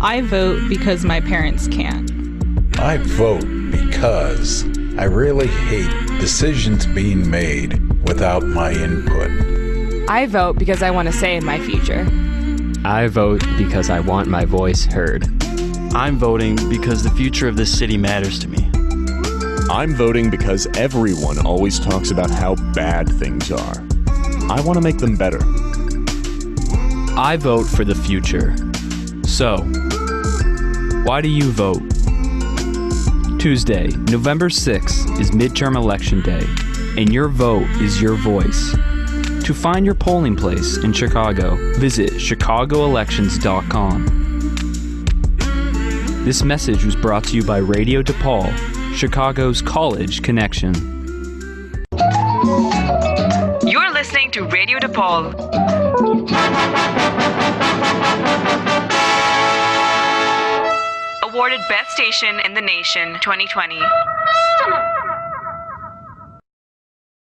I 0.00 0.22
vote 0.22 0.68
because 0.68 1.04
my 1.04 1.20
parents 1.20 1.68
can't. 1.68 2.10
I 2.78 2.96
vote 2.96 3.44
because 3.70 4.64
I 4.98 5.04
really 5.04 5.48
hate 5.48 5.90
decisions 6.18 6.86
being 6.86 7.30
made 7.30 7.78
without 8.08 8.42
my 8.42 8.72
input. 8.72 10.08
I 10.08 10.26
vote 10.26 10.58
because 10.58 10.82
I 10.82 10.90
want 10.90 11.06
to 11.06 11.12
say 11.12 11.36
in 11.36 11.44
my 11.44 11.60
future. 11.60 12.06
I 12.84 13.08
vote 13.08 13.44
because 13.58 13.90
I 13.90 14.00
want 14.00 14.28
my 14.28 14.44
voice 14.44 14.84
heard. 14.84 15.26
I'm 15.94 16.18
voting 16.18 16.56
because 16.70 17.02
the 17.02 17.10
future 17.10 17.48
of 17.48 17.56
this 17.56 17.76
city 17.76 17.98
matters 17.98 18.38
to 18.40 18.48
me. 18.48 18.70
I'm 19.70 19.94
voting 19.94 20.30
because 20.30 20.66
everyone 20.76 21.44
always 21.44 21.78
talks 21.78 22.10
about 22.10 22.30
how 22.30 22.54
bad 22.72 23.08
things 23.08 23.52
are. 23.52 23.85
I 24.48 24.60
want 24.60 24.76
to 24.76 24.80
make 24.80 24.98
them 24.98 25.16
better. 25.16 25.40
I 27.18 27.36
vote 27.36 27.64
for 27.64 27.84
the 27.84 27.94
future. 27.94 28.54
So, 29.26 29.56
why 31.04 31.20
do 31.20 31.28
you 31.28 31.50
vote? 31.50 31.82
Tuesday, 33.40 33.88
November 34.10 34.48
6th 34.48 35.18
is 35.20 35.32
midterm 35.32 35.74
election 35.76 36.22
day, 36.22 36.46
and 36.96 37.12
your 37.12 37.28
vote 37.28 37.68
is 37.82 38.00
your 38.00 38.14
voice. 38.14 38.72
To 39.44 39.52
find 39.52 39.84
your 39.84 39.94
polling 39.94 40.36
place 40.36 40.78
in 40.78 40.92
Chicago, 40.92 41.56
visit 41.78 42.12
chicagoelections.com. 42.12 44.06
This 46.24 46.42
message 46.42 46.84
was 46.84 46.94
brought 46.96 47.24
to 47.24 47.36
you 47.36 47.44
by 47.44 47.58
Radio 47.58 48.02
DePaul, 48.02 48.52
Chicago's 48.94 49.60
College 49.60 50.22
Connection. 50.22 50.95
To 54.36 54.44
Radio 54.48 54.78
DePaul. 54.78 55.32
Awarded 61.22 61.60
Best 61.70 61.92
Station 61.92 62.38
in 62.44 62.52
the 62.52 62.60
Nation 62.60 63.14
2020. 63.22 63.80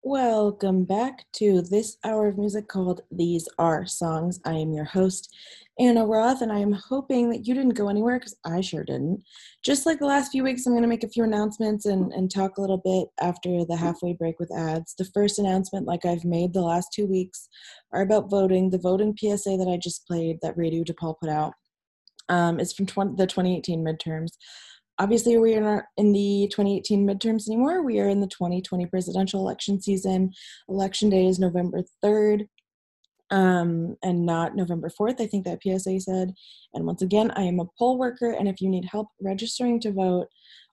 Welcome 0.04 0.86
back 0.86 1.26
to 1.34 1.62
this 1.62 1.98
hour 2.06 2.30
of 2.30 2.38
music 2.38 2.70
called 2.70 3.02
These 3.12 3.50
Are 3.58 3.86
Songs. 3.86 4.40
I 4.46 4.54
am 4.54 4.72
your 4.72 4.86
host, 4.86 5.36
Anna 5.80 6.06
Roth, 6.06 6.42
and 6.42 6.52
I 6.52 6.60
am 6.60 6.74
hoping 6.74 7.30
that 7.30 7.48
you 7.48 7.54
didn't 7.54 7.76
go 7.76 7.88
anywhere 7.90 8.20
because 8.20 8.36
I 8.46 8.62
sure 8.62 8.84
didn't. 8.84 9.24
Just 9.64 9.86
like 9.86 10.00
the 10.00 10.06
last 10.06 10.32
few 10.32 10.44
weeks, 10.44 10.66
I'm 10.66 10.74
going 10.74 10.84
to 10.84 10.88
make 10.88 11.04
a 11.04 11.10
few 11.10 11.24
announcements 11.24 11.86
and, 11.86 12.12
and 12.12 12.30
talk 12.30 12.58
a 12.58 12.62
little 12.62 12.82
bit 12.84 13.08
after 13.22 13.64
the 13.66 13.78
halfway 13.78 14.14
break 14.14 14.40
with 14.40 14.54
ads. 14.56 14.94
The 14.98 15.06
first 15.06 15.40
announcement, 15.40 15.88
like 15.88 16.06
I've 16.06 16.26
made 16.26 16.54
the 16.54 16.62
last 16.62 16.90
two 16.94 17.08
weeks, 17.08 17.48
are 17.94 18.02
about 18.02 18.30
voting. 18.30 18.70
The 18.70 18.78
voting 18.78 19.16
PSA 19.18 19.58
that 19.58 19.72
I 19.72 19.78
just 19.78 20.06
played, 20.06 20.40
that 20.42 20.58
Radio 20.58 20.84
DePaul 20.84 21.16
put 21.20 21.30
out, 21.30 21.54
um, 22.30 22.60
is 22.60 22.74
from 22.74 22.86
20, 22.86 23.16
the 23.16 23.28
2018 23.28 23.84
midterms 23.84 24.32
obviously 25.00 25.38
we 25.38 25.56
are 25.56 25.62
not 25.62 25.84
in 25.98 26.12
the 26.12 26.48
2018 26.52 27.08
midterms 27.08 27.48
anymore 27.48 27.82
we 27.84 28.00
are 28.00 28.10
in 28.10 28.20
the 28.20 28.28
2020 28.28 28.86
presidential 28.88 29.40
election 29.40 29.82
season 29.82 30.32
election 30.70 31.10
day 31.10 31.26
is 31.26 31.40
november 31.40 31.82
3rd 32.04 32.48
um, 33.32 33.96
and 34.04 34.26
not 34.26 34.56
november 34.56 34.90
4th 34.90 35.20
i 35.22 35.28
think 35.28 35.46
that 35.46 35.60
psa 35.64 36.00
said 36.00 36.34
and 36.74 36.86
once 36.86 37.02
again 37.02 37.32
i 37.32 37.42
am 37.42 37.60
a 37.60 37.66
poll 37.78 37.98
worker 37.98 38.32
and 38.32 38.48
if 38.48 38.62
you 38.62 38.70
need 38.70 38.86
help 38.86 39.08
registering 39.22 39.80
to 39.80 39.92
vote 39.92 40.28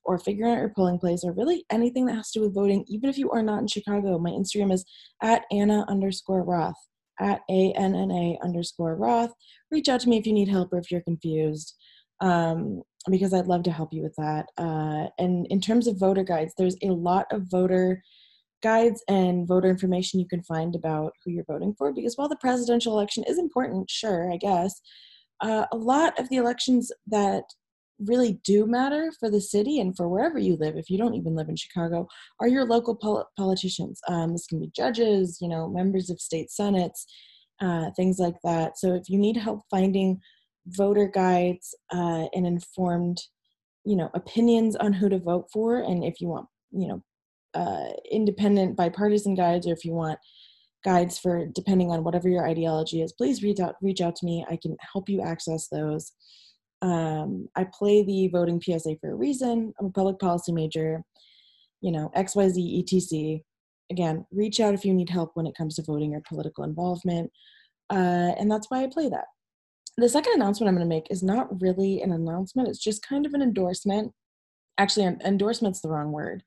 or 0.04 0.18
figuring 0.18 0.52
out 0.52 0.58
your 0.58 0.72
polling 0.74 0.98
place 0.98 1.22
or 1.24 1.32
really 1.32 1.64
anything 1.70 2.06
that 2.06 2.14
has 2.14 2.30
to 2.30 2.40
do 2.40 2.44
with 2.44 2.54
voting 2.54 2.84
even 2.88 3.08
if 3.08 3.18
you 3.18 3.30
are 3.30 3.42
not 3.42 3.60
in 3.60 3.66
chicago 3.66 4.18
my 4.18 4.30
instagram 4.30 4.72
is 4.72 4.84
at 5.22 5.44
anna 5.50 5.84
underscore 5.88 6.44
roth 6.44 6.76
at 7.20 7.40
a-n-n-a 7.50 8.38
underscore 8.44 8.96
roth 8.96 9.32
reach 9.70 9.88
out 9.88 10.00
to 10.00 10.08
me 10.08 10.18
if 10.18 10.26
you 10.26 10.32
need 10.32 10.48
help 10.48 10.72
or 10.72 10.78
if 10.78 10.90
you're 10.90 11.00
confused 11.00 11.74
um, 12.20 12.82
because 13.10 13.32
I'd 13.32 13.46
love 13.46 13.62
to 13.64 13.70
help 13.70 13.92
you 13.92 14.02
with 14.02 14.14
that. 14.16 14.46
Uh, 14.58 15.06
and 15.18 15.46
in 15.46 15.60
terms 15.60 15.86
of 15.86 15.98
voter 15.98 16.24
guides, 16.24 16.54
there's 16.56 16.76
a 16.82 16.88
lot 16.88 17.26
of 17.30 17.42
voter 17.50 18.02
guides 18.62 19.02
and 19.08 19.46
voter 19.46 19.68
information 19.68 20.20
you 20.20 20.28
can 20.28 20.42
find 20.42 20.74
about 20.74 21.12
who 21.24 21.30
you're 21.30 21.44
voting 21.44 21.74
for. 21.76 21.92
Because 21.92 22.16
while 22.16 22.28
the 22.28 22.36
presidential 22.36 22.92
election 22.92 23.24
is 23.26 23.38
important, 23.38 23.90
sure, 23.90 24.32
I 24.32 24.36
guess, 24.36 24.80
uh, 25.40 25.66
a 25.72 25.76
lot 25.76 26.18
of 26.18 26.28
the 26.28 26.36
elections 26.36 26.90
that 27.06 27.44
really 28.00 28.40
do 28.44 28.66
matter 28.66 29.12
for 29.18 29.30
the 29.30 29.40
city 29.40 29.80
and 29.80 29.96
for 29.96 30.08
wherever 30.08 30.38
you 30.38 30.56
live, 30.56 30.76
if 30.76 30.88
you 30.88 30.98
don't 30.98 31.14
even 31.14 31.34
live 31.34 31.48
in 31.48 31.56
Chicago, 31.56 32.06
are 32.40 32.48
your 32.48 32.64
local 32.64 32.94
pol- 32.94 33.28
politicians. 33.36 34.00
Um, 34.08 34.32
this 34.32 34.46
can 34.46 34.60
be 34.60 34.70
judges, 34.74 35.38
you 35.40 35.48
know, 35.48 35.68
members 35.68 36.10
of 36.10 36.20
state 36.20 36.50
senates, 36.50 37.06
uh, 37.60 37.90
things 37.96 38.18
like 38.18 38.36
that. 38.44 38.78
So 38.78 38.94
if 38.94 39.08
you 39.08 39.18
need 39.18 39.36
help 39.36 39.62
finding 39.70 40.20
voter 40.66 41.08
guides 41.08 41.74
uh, 41.92 42.26
and 42.34 42.46
informed 42.46 43.20
you 43.88 43.96
know 43.96 44.10
opinions 44.14 44.76
on 44.76 44.92
who 44.92 45.08
to 45.08 45.18
vote 45.18 45.46
for 45.50 45.78
and 45.78 46.04
if 46.04 46.20
you 46.20 46.28
want 46.28 46.46
you 46.72 46.86
know 46.86 47.02
uh, 47.54 47.88
independent 48.10 48.76
bipartisan 48.76 49.34
guides 49.34 49.66
or 49.66 49.72
if 49.72 49.84
you 49.84 49.92
want 49.92 50.18
guides 50.84 51.18
for 51.18 51.46
depending 51.54 51.90
on 51.90 52.04
whatever 52.04 52.28
your 52.28 52.46
ideology 52.46 53.02
is 53.02 53.12
please 53.12 53.42
reach 53.42 53.58
out 53.58 53.74
reach 53.82 54.00
out 54.00 54.14
to 54.14 54.24
me 54.24 54.44
i 54.48 54.56
can 54.60 54.76
help 54.92 55.08
you 55.08 55.20
access 55.20 55.68
those 55.68 56.12
um, 56.82 57.48
i 57.56 57.64
play 57.64 58.02
the 58.04 58.28
voting 58.28 58.60
psa 58.60 58.94
for 59.00 59.10
a 59.10 59.14
reason 59.14 59.72
i'm 59.80 59.86
a 59.86 59.90
public 59.90 60.18
policy 60.18 60.52
major 60.52 61.02
you 61.80 61.90
know 61.90 62.10
xyz 62.16 62.80
etc 62.80 63.40
again 63.90 64.24
reach 64.30 64.60
out 64.60 64.74
if 64.74 64.84
you 64.84 64.94
need 64.94 65.10
help 65.10 65.30
when 65.34 65.46
it 65.46 65.56
comes 65.56 65.74
to 65.74 65.82
voting 65.82 66.14
or 66.14 66.22
political 66.28 66.62
involvement 66.62 67.30
uh, 67.90 68.32
and 68.38 68.50
that's 68.50 68.70
why 68.70 68.82
i 68.82 68.86
play 68.86 69.08
that 69.08 69.24
the 69.98 70.08
second 70.08 70.34
announcement 70.34 70.68
I'm 70.68 70.76
going 70.76 70.88
to 70.88 70.94
make 70.94 71.10
is 71.10 71.24
not 71.24 71.60
really 71.60 72.00
an 72.02 72.12
announcement. 72.12 72.68
It's 72.68 72.82
just 72.82 73.06
kind 73.06 73.26
of 73.26 73.34
an 73.34 73.42
endorsement. 73.42 74.12
Actually, 74.78 75.06
an 75.06 75.20
endorsement's 75.24 75.80
the 75.80 75.88
wrong 75.88 76.12
word. 76.12 76.44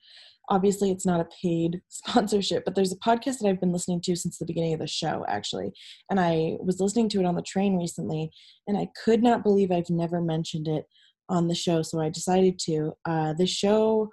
Obviously, 0.52 0.92
it's 0.92 1.06
not 1.06 1.22
a 1.22 1.28
paid 1.42 1.82
sponsorship, 1.88 2.66
but 2.66 2.76
there's 2.76 2.92
a 2.92 2.98
podcast 2.98 3.40
that 3.40 3.48
I've 3.48 3.62
been 3.62 3.72
listening 3.72 4.02
to 4.02 4.16
since 4.16 4.38
the 4.38 4.46
beginning 4.46 4.74
of 4.74 4.82
the 4.82 4.88
show, 4.88 5.26
actually. 5.28 5.72
And 6.10 6.20
I 6.20 6.58
was 6.60 6.82
listening 6.82 7.10
to 7.10 7.22
it 7.22 7.26
on 7.26 7.36
the 7.36 7.42
train 7.42 7.78
recently, 7.78 8.30
and 8.68 8.78
I 8.78 8.90
could 9.04 9.24
not 9.24 9.44
believe 9.44 9.72
I've 9.72 9.90
never 9.90 10.22
mentioned 10.22 10.68
it 10.68 10.86
on 11.30 11.48
the 11.48 11.56
show, 11.56 11.82
so 11.82 12.02
I 12.02 12.10
decided 12.10 12.60
to. 12.66 12.92
Uh, 13.06 13.34
the 13.34 13.48
show 13.48 14.10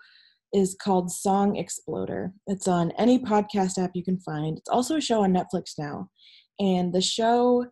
is 0.54 0.76
called 0.80 1.10
Song 1.10 1.56
Exploder. 1.56 2.32
It's 2.46 2.68
on 2.68 2.92
any 2.92 3.18
podcast 3.18 3.82
app 3.82 3.90
you 3.94 4.04
can 4.04 4.20
find. 4.20 4.56
It's 4.56 4.70
also 4.70 4.96
a 4.96 5.00
show 5.00 5.24
on 5.24 5.34
Netflix 5.34 5.72
now. 5.76 6.08
And 6.60 6.92
the 6.94 7.00
show, 7.00 7.66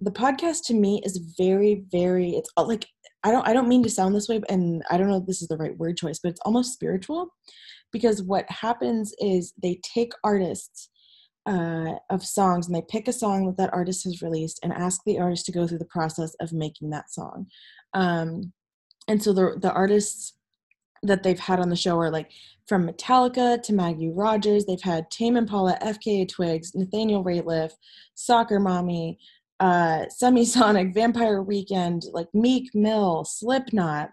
the 0.00 0.10
podcast 0.10 0.64
to 0.66 0.74
me 0.74 1.00
is 1.04 1.34
very, 1.38 1.84
very, 1.90 2.30
it's 2.30 2.50
all 2.56 2.66
like, 2.66 2.86
I 3.22 3.30
don't, 3.30 3.46
I 3.48 3.52
don't 3.52 3.68
mean 3.68 3.82
to 3.84 3.88
sound 3.88 4.14
this 4.14 4.28
way, 4.28 4.42
and 4.50 4.82
I 4.90 4.98
don't 4.98 5.08
know 5.08 5.16
if 5.16 5.26
this 5.26 5.40
is 5.40 5.48
the 5.48 5.56
right 5.56 5.76
word 5.78 5.96
choice, 5.96 6.18
but 6.22 6.30
it's 6.30 6.40
almost 6.44 6.74
spiritual 6.74 7.30
because 7.94 8.20
what 8.24 8.50
happens 8.50 9.14
is 9.20 9.54
they 9.62 9.78
take 9.84 10.12
artists 10.24 10.90
uh, 11.46 11.92
of 12.10 12.24
songs 12.24 12.66
and 12.66 12.74
they 12.74 12.82
pick 12.82 13.06
a 13.06 13.12
song 13.12 13.46
that 13.46 13.56
that 13.56 13.72
artist 13.72 14.02
has 14.02 14.20
released 14.20 14.58
and 14.64 14.72
ask 14.72 15.00
the 15.06 15.20
artist 15.20 15.46
to 15.46 15.52
go 15.52 15.64
through 15.64 15.78
the 15.78 15.84
process 15.84 16.34
of 16.40 16.52
making 16.52 16.90
that 16.90 17.08
song. 17.08 17.46
Um, 17.94 18.52
and 19.06 19.22
so 19.22 19.32
the 19.32 19.56
the 19.60 19.72
artists 19.72 20.34
that 21.04 21.22
they've 21.22 21.38
had 21.38 21.60
on 21.60 21.68
the 21.68 21.76
show 21.76 21.96
are 22.00 22.10
like 22.10 22.30
from 22.66 22.88
Metallica 22.88 23.62
to 23.62 23.72
Maggie 23.72 24.10
Rogers. 24.10 24.64
They've 24.64 24.80
had 24.82 25.08
Tame 25.10 25.36
Impala, 25.36 25.78
FKA 25.80 26.28
Twigs, 26.28 26.74
Nathaniel 26.74 27.22
Rateliff, 27.22 27.72
Soccer 28.14 28.58
Mommy, 28.58 29.20
uh, 29.60 30.06
Semisonic, 30.20 30.94
Vampire 30.94 31.42
Weekend, 31.42 32.06
like 32.12 32.26
Meek 32.34 32.74
Mill, 32.74 33.24
Slipknot, 33.24 34.10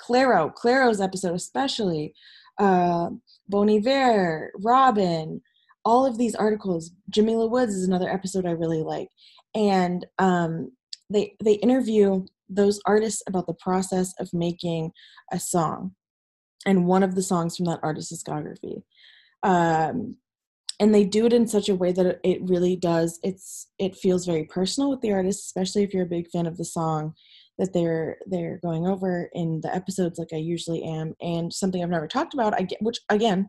Clairo, 0.00 0.52
Clairo's 0.52 1.00
episode 1.00 1.34
especially, 1.34 2.14
uh, 2.60 3.10
Bon 3.48 3.68
Iver, 3.68 4.52
Robyn, 4.62 5.40
all 5.84 6.06
of 6.06 6.18
these 6.18 6.34
articles. 6.34 6.92
Jamila 7.08 7.46
Woods 7.46 7.74
is 7.74 7.88
another 7.88 8.08
episode 8.08 8.46
I 8.46 8.52
really 8.52 8.82
like, 8.82 9.08
and 9.54 10.06
um, 10.18 10.70
they 11.08 11.34
they 11.42 11.54
interview 11.54 12.24
those 12.48 12.80
artists 12.86 13.22
about 13.26 13.46
the 13.46 13.54
process 13.54 14.12
of 14.20 14.28
making 14.32 14.92
a 15.32 15.40
song. 15.40 15.94
And 16.66 16.86
one 16.86 17.02
of 17.02 17.14
the 17.14 17.22
songs 17.22 17.56
from 17.56 17.66
that 17.66 17.80
artist's 17.82 18.22
discography. 18.22 18.82
Um, 19.42 20.16
and 20.80 20.94
they 20.94 21.04
do 21.04 21.26
it 21.26 21.32
in 21.32 21.46
such 21.46 21.68
a 21.68 21.74
way 21.74 21.92
that 21.92 22.06
it- 22.06 22.20
it 22.24 22.42
really 22.42 22.74
does 22.74 23.18
it's 23.22 23.68
it 23.78 23.94
feels 23.96 24.26
very 24.26 24.44
personal 24.44 24.90
with 24.90 25.00
the 25.02 25.12
artist 25.12 25.44
especially 25.44 25.82
if 25.82 25.92
you're 25.92 26.04
a 26.04 26.16
big 26.16 26.28
fan 26.30 26.46
of 26.46 26.56
the 26.56 26.64
song 26.64 27.14
that 27.60 27.72
they're 27.72 28.16
they're 28.26 28.58
going 28.62 28.86
over 28.86 29.28
in 29.34 29.60
the 29.60 29.72
episodes 29.72 30.18
like 30.18 30.32
i 30.32 30.36
usually 30.36 30.82
am 30.82 31.14
and 31.20 31.52
something 31.52 31.82
i've 31.82 31.90
never 31.90 32.08
talked 32.08 32.34
about 32.34 32.54
i 32.58 32.62
get 32.62 32.82
which 32.82 32.98
again 33.08 33.48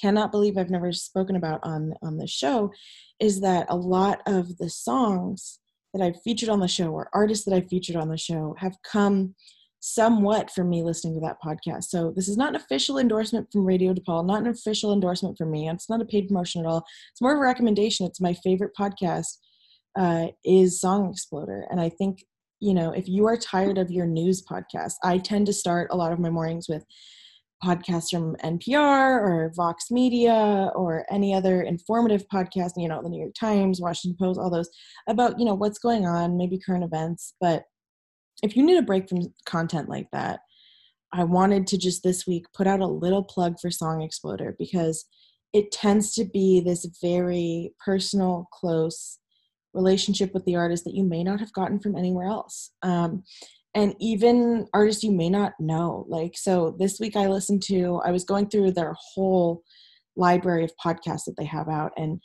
cannot 0.00 0.32
believe 0.32 0.56
i've 0.56 0.70
never 0.70 0.92
spoken 0.92 1.36
about 1.36 1.60
on 1.64 1.92
on 2.02 2.16
this 2.16 2.30
show 2.30 2.70
is 3.20 3.40
that 3.40 3.66
a 3.68 3.76
lot 3.76 4.22
of 4.26 4.56
the 4.58 4.70
songs 4.70 5.58
that 5.92 6.02
i've 6.02 6.22
featured 6.22 6.48
on 6.48 6.60
the 6.60 6.68
show 6.68 6.88
or 6.88 7.10
artists 7.12 7.44
that 7.44 7.54
i've 7.54 7.68
featured 7.68 7.96
on 7.96 8.08
the 8.08 8.16
show 8.16 8.54
have 8.58 8.76
come 8.90 9.34
somewhat 9.80 10.50
from 10.50 10.68
me 10.68 10.82
listening 10.82 11.14
to 11.14 11.20
that 11.20 11.40
podcast. 11.40 11.84
So 11.84 12.12
this 12.14 12.28
is 12.28 12.36
not 12.36 12.48
an 12.50 12.56
official 12.56 12.98
endorsement 12.98 13.48
from 13.52 13.64
Radio 13.64 13.94
DePaul, 13.94 14.26
not 14.26 14.42
an 14.42 14.48
official 14.48 14.92
endorsement 14.92 15.38
from 15.38 15.52
me. 15.52 15.68
It's 15.68 15.88
not 15.88 16.00
a 16.00 16.04
paid 16.04 16.26
promotion 16.26 16.64
at 16.64 16.68
all. 16.68 16.84
It's 17.12 17.22
more 17.22 17.32
of 17.32 17.38
a 17.38 17.42
recommendation. 17.42 18.04
It's 18.04 18.20
my 18.20 18.34
favorite 18.34 18.72
podcast 18.78 19.36
uh, 19.96 20.28
is 20.44 20.80
Song 20.80 21.10
Exploder, 21.10 21.66
and 21.70 21.80
I 21.80 21.88
think 21.88 22.24
you 22.60 22.74
know 22.74 22.92
if 22.92 23.08
you 23.08 23.26
are 23.26 23.36
tired 23.36 23.78
of 23.78 23.90
your 23.90 24.06
news 24.06 24.42
podcast, 24.42 24.94
I 25.02 25.18
tend 25.18 25.46
to 25.46 25.52
start 25.52 25.88
a 25.90 25.96
lot 25.96 26.12
of 26.12 26.18
my 26.18 26.30
mornings 26.30 26.68
with 26.68 26.84
podcasts 27.62 28.10
from 28.10 28.36
NPR 28.36 29.20
or 29.20 29.52
Vox 29.56 29.90
Media 29.90 30.70
or 30.74 31.04
any 31.10 31.34
other 31.34 31.62
informative 31.62 32.24
podcast, 32.32 32.72
you 32.76 32.88
know, 32.88 33.02
the 33.02 33.08
New 33.08 33.20
York 33.20 33.34
Times, 33.38 33.80
Washington 33.80 34.16
Post, 34.18 34.38
all 34.38 34.50
those 34.50 34.70
about, 35.08 35.38
you 35.38 35.44
know, 35.44 35.54
what's 35.54 35.78
going 35.78 36.06
on, 36.06 36.36
maybe 36.36 36.58
current 36.58 36.84
events. 36.84 37.34
But 37.40 37.64
if 38.42 38.56
you 38.56 38.62
need 38.62 38.78
a 38.78 38.82
break 38.82 39.08
from 39.08 39.32
content 39.44 39.88
like 39.88 40.08
that, 40.12 40.40
I 41.12 41.24
wanted 41.24 41.66
to 41.68 41.78
just 41.78 42.02
this 42.02 42.26
week 42.26 42.46
put 42.54 42.66
out 42.66 42.80
a 42.80 42.86
little 42.86 43.24
plug 43.24 43.56
for 43.60 43.70
Song 43.70 44.02
Exploder 44.02 44.54
because 44.58 45.06
it 45.52 45.72
tends 45.72 46.14
to 46.14 46.24
be 46.24 46.60
this 46.60 46.86
very 47.02 47.72
personal, 47.84 48.48
close 48.52 49.18
relationship 49.74 50.32
with 50.34 50.44
the 50.44 50.56
artist 50.56 50.84
that 50.84 50.94
you 50.94 51.04
may 51.04 51.22
not 51.22 51.40
have 51.40 51.52
gotten 51.52 51.78
from 51.78 51.96
anywhere 51.96 52.26
else. 52.26 52.70
Um, 52.82 53.22
and 53.74 53.94
even 54.00 54.66
artists 54.72 55.04
you 55.04 55.12
may 55.12 55.28
not 55.28 55.52
know. 55.60 56.06
Like, 56.08 56.36
so 56.36 56.74
this 56.78 56.98
week 56.98 57.16
I 57.16 57.26
listened 57.26 57.62
to, 57.64 58.00
I 58.04 58.10
was 58.10 58.24
going 58.24 58.48
through 58.48 58.72
their 58.72 58.94
whole 59.14 59.62
library 60.16 60.64
of 60.64 60.72
podcasts 60.84 61.24
that 61.26 61.34
they 61.36 61.44
have 61.44 61.68
out. 61.68 61.92
And 61.96 62.20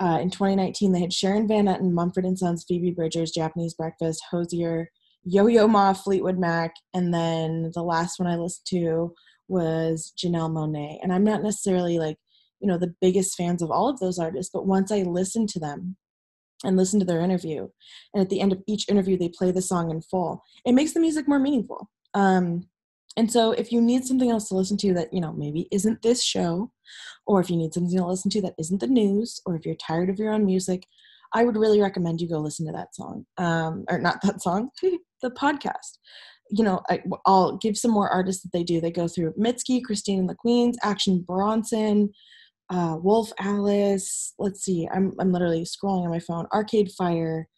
uh, 0.00 0.18
in 0.20 0.30
2019, 0.30 0.92
they 0.92 1.00
had 1.00 1.12
Sharon 1.12 1.46
Van 1.46 1.66
Etten, 1.66 1.92
Mumford 1.92 2.24
and 2.24 2.38
Sons, 2.38 2.64
Phoebe 2.66 2.90
Bridgers, 2.90 3.32
Japanese 3.32 3.74
Breakfast, 3.74 4.22
Hozier, 4.30 4.90
Yo 5.24 5.46
Yo 5.46 5.66
Ma, 5.66 5.92
Fleetwood 5.92 6.38
Mac, 6.38 6.74
and 6.92 7.12
then 7.12 7.70
the 7.74 7.82
last 7.82 8.18
one 8.18 8.28
I 8.28 8.36
listened 8.36 8.66
to 8.68 9.14
was 9.48 10.12
Janelle 10.18 10.50
Monáe. 10.50 10.98
And 11.02 11.12
I'm 11.12 11.24
not 11.24 11.42
necessarily 11.42 11.98
like, 11.98 12.16
you 12.60 12.68
know, 12.68 12.78
the 12.78 12.94
biggest 13.00 13.36
fans 13.36 13.62
of 13.62 13.70
all 13.70 13.88
of 13.88 14.00
those 14.00 14.18
artists, 14.18 14.50
but 14.52 14.66
once 14.66 14.90
I 14.92 15.02
listened 15.02 15.48
to 15.50 15.60
them 15.60 15.96
and 16.62 16.76
listen 16.76 17.00
to 17.00 17.06
their 17.06 17.20
interview, 17.20 17.68
and 18.12 18.22
at 18.22 18.30
the 18.30 18.40
end 18.40 18.52
of 18.52 18.62
each 18.66 18.88
interview, 18.88 19.16
they 19.16 19.28
play 19.28 19.50
the 19.50 19.62
song 19.62 19.90
in 19.90 20.00
full, 20.02 20.42
it 20.64 20.72
makes 20.72 20.92
the 20.92 21.00
music 21.00 21.26
more 21.26 21.38
meaningful. 21.38 21.90
Um, 22.14 22.68
and 23.16 23.30
so 23.30 23.52
if 23.52 23.70
you 23.70 23.80
need 23.80 24.04
something 24.04 24.30
else 24.30 24.48
to 24.48 24.56
listen 24.56 24.76
to 24.78 24.94
that, 24.94 25.12
you 25.12 25.20
know, 25.20 25.32
maybe 25.32 25.68
isn't 25.70 26.02
this 26.02 26.22
show, 26.22 26.70
or 27.26 27.40
if 27.40 27.48
you 27.48 27.56
need 27.56 27.72
something 27.72 27.96
to 27.96 28.06
listen 28.06 28.30
to 28.30 28.42
that 28.42 28.54
isn't 28.58 28.80
the 28.80 28.86
news, 28.86 29.40
or 29.46 29.54
if 29.56 29.64
you're 29.64 29.76
tired 29.76 30.10
of 30.10 30.18
your 30.18 30.32
own 30.32 30.44
music, 30.44 30.86
I 31.32 31.44
would 31.44 31.56
really 31.56 31.80
recommend 31.80 32.20
you 32.20 32.28
go 32.28 32.38
listen 32.38 32.66
to 32.66 32.72
that 32.72 32.94
song. 32.94 33.26
Um, 33.38 33.84
or 33.88 33.98
not 33.98 34.20
that 34.22 34.42
song, 34.42 34.70
the 34.82 35.30
podcast. 35.30 35.98
You 36.50 36.64
know, 36.64 36.80
I, 36.88 37.02
will 37.26 37.56
give 37.56 37.76
some 37.76 37.90
more 37.90 38.08
artists 38.08 38.42
that 38.42 38.52
they 38.52 38.62
do. 38.62 38.80
They 38.80 38.90
go 38.90 39.08
through 39.08 39.32
Mitski, 39.32 39.82
Christine 39.82 40.20
and 40.20 40.28
the 40.28 40.34
Queens, 40.34 40.76
Action 40.82 41.24
Bronson, 41.26 42.12
uh, 42.70 42.96
Wolf 43.00 43.32
Alice. 43.38 44.34
Let's 44.38 44.62
see, 44.62 44.88
I'm 44.92 45.12
I'm 45.18 45.32
literally 45.32 45.64
scrolling 45.64 46.04
on 46.04 46.10
my 46.10 46.20
phone. 46.20 46.46
Arcade 46.52 46.90
Fire, 46.92 47.48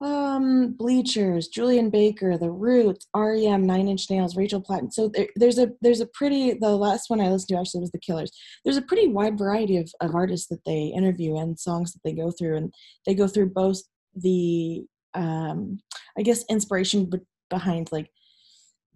um, 0.00 0.72
Bleachers, 0.72 1.48
Julien 1.48 1.88
Baker, 1.88 2.36
The 2.36 2.50
Roots, 2.50 3.06
REM, 3.16 3.66
Nine 3.66 3.88
Inch 3.88 4.10
Nails, 4.10 4.36
Rachel 4.36 4.60
Platten. 4.60 4.92
So 4.92 5.08
there, 5.08 5.28
there's 5.36 5.58
a 5.58 5.70
there's 5.80 6.00
a 6.00 6.06
pretty 6.06 6.54
the 6.54 6.76
last 6.76 7.08
one 7.08 7.20
I 7.20 7.30
listened 7.30 7.48
to 7.48 7.60
actually 7.60 7.80
was 7.80 7.92
The 7.92 7.98
Killers. 7.98 8.30
There's 8.64 8.76
a 8.76 8.82
pretty 8.82 9.08
wide 9.08 9.38
variety 9.38 9.78
of, 9.78 9.90
of 10.00 10.14
artists 10.14 10.48
that 10.48 10.64
they 10.66 10.92
interview 10.94 11.36
and 11.36 11.58
songs 11.58 11.92
that 11.92 12.00
they 12.04 12.12
go 12.12 12.30
through, 12.30 12.56
and 12.56 12.74
they 13.06 13.14
go 13.14 13.26
through 13.26 13.50
both 13.50 13.80
the 14.14 14.84
um, 15.14 15.78
I 16.18 16.22
guess 16.22 16.44
inspiration 16.50 17.06
be- 17.06 17.18
behind 17.48 17.90
like 17.92 18.10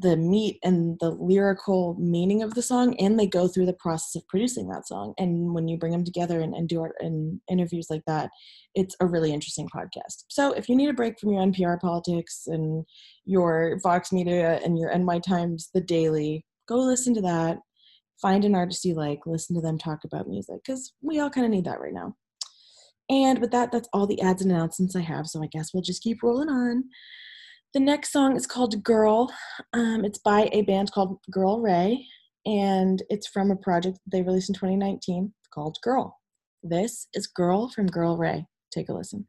the 0.00 0.16
meat 0.16 0.58
and 0.62 0.96
the 1.00 1.10
lyrical 1.10 1.96
meaning 1.98 2.42
of 2.42 2.54
the 2.54 2.62
song 2.62 2.94
and 2.98 3.18
they 3.18 3.26
go 3.26 3.48
through 3.48 3.66
the 3.66 3.72
process 3.74 4.14
of 4.14 4.28
producing 4.28 4.68
that 4.68 4.86
song. 4.86 5.12
And 5.18 5.52
when 5.54 5.66
you 5.66 5.76
bring 5.76 5.92
them 5.92 6.04
together 6.04 6.40
and, 6.40 6.54
and 6.54 6.68
do 6.68 6.86
and 7.00 7.40
interviews 7.50 7.88
like 7.90 8.02
that 8.06 8.30
it's 8.74 8.94
a 9.00 9.06
really 9.06 9.32
interesting 9.32 9.68
podcast. 9.74 10.24
So 10.28 10.52
if 10.52 10.68
you 10.68 10.76
need 10.76 10.88
a 10.88 10.94
break 10.94 11.18
from 11.18 11.32
your 11.32 11.42
npr 11.42 11.80
politics 11.80 12.44
and 12.46 12.84
your 13.24 13.78
vox 13.82 14.12
media 14.12 14.60
and 14.64 14.78
your 14.78 14.96
ny 14.96 15.18
times 15.18 15.70
the 15.74 15.80
daily 15.80 16.44
go 16.68 16.76
listen 16.76 17.14
to 17.14 17.22
that. 17.22 17.58
Find 18.22 18.44
an 18.44 18.54
artist 18.54 18.84
you 18.84 18.94
like 18.94 19.20
listen 19.26 19.56
to 19.56 19.62
them 19.62 19.78
talk 19.78 20.04
about 20.04 20.28
music 20.28 20.56
because 20.64 20.92
we 21.02 21.18
all 21.18 21.30
kind 21.30 21.44
of 21.46 21.50
need 21.50 21.64
that 21.64 21.80
right 21.80 21.94
now. 21.94 22.14
And 23.10 23.40
with 23.40 23.50
that 23.50 23.72
that's 23.72 23.88
all 23.92 24.06
the 24.06 24.20
ads 24.20 24.42
and 24.42 24.52
announcements 24.52 24.94
i 24.94 25.00
have 25.00 25.26
so 25.26 25.42
i 25.42 25.46
guess 25.46 25.72
we'll 25.72 25.82
just 25.82 26.02
keep 26.02 26.22
rolling 26.22 26.50
on 26.50 26.84
the 27.74 27.80
next 27.80 28.12
song 28.12 28.36
is 28.36 28.46
called 28.46 28.82
Girl. 28.82 29.32
Um, 29.72 30.04
it's 30.04 30.18
by 30.18 30.48
a 30.52 30.62
band 30.62 30.92
called 30.92 31.18
Girl 31.30 31.60
Ray, 31.60 32.06
and 32.46 33.02
it's 33.10 33.28
from 33.28 33.50
a 33.50 33.56
project 33.56 33.98
they 34.10 34.22
released 34.22 34.48
in 34.48 34.54
2019 34.54 35.32
called 35.52 35.78
Girl. 35.82 36.16
This 36.62 37.08
is 37.14 37.26
Girl 37.26 37.68
from 37.68 37.86
Girl 37.86 38.16
Ray. 38.16 38.46
Take 38.72 38.88
a 38.88 38.94
listen. 38.94 39.26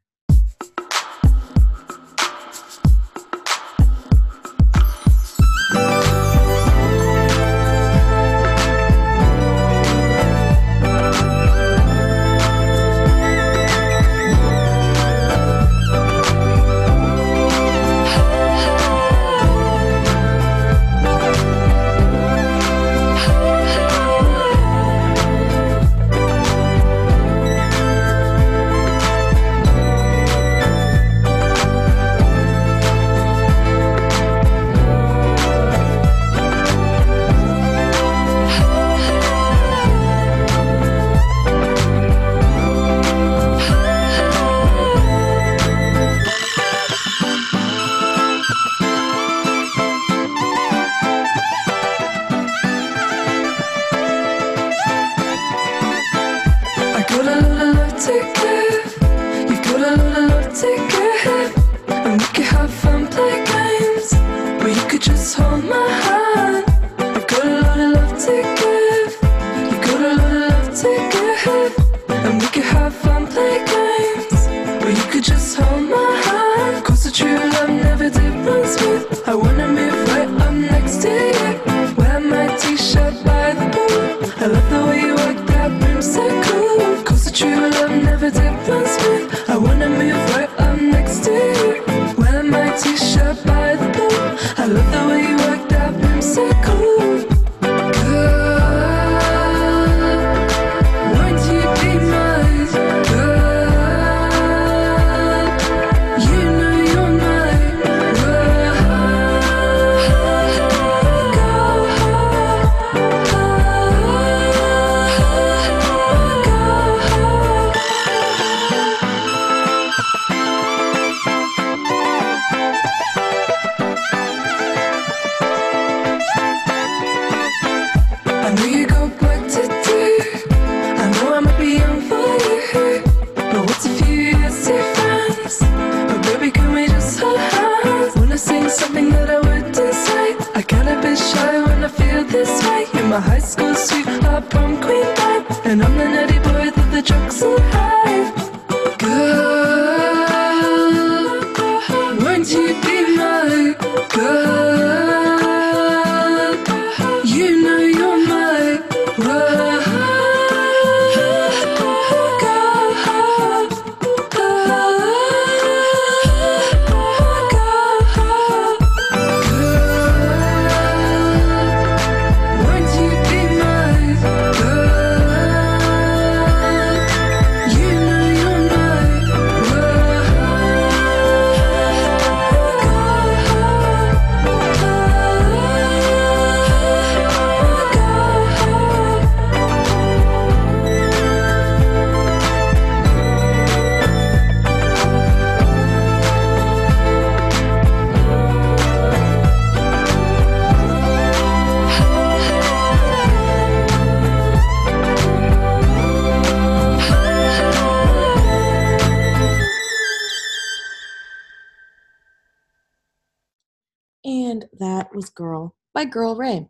was 215.20 215.28
Girl 215.28 215.76
by 215.92 216.06
Girl 216.06 216.34
Ray. 216.34 216.66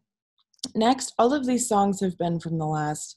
Next, 0.74 1.14
all 1.20 1.32
of 1.32 1.46
these 1.46 1.68
songs 1.68 2.00
have 2.00 2.18
been 2.18 2.40
from 2.40 2.58
the 2.58 2.66
last, 2.66 3.16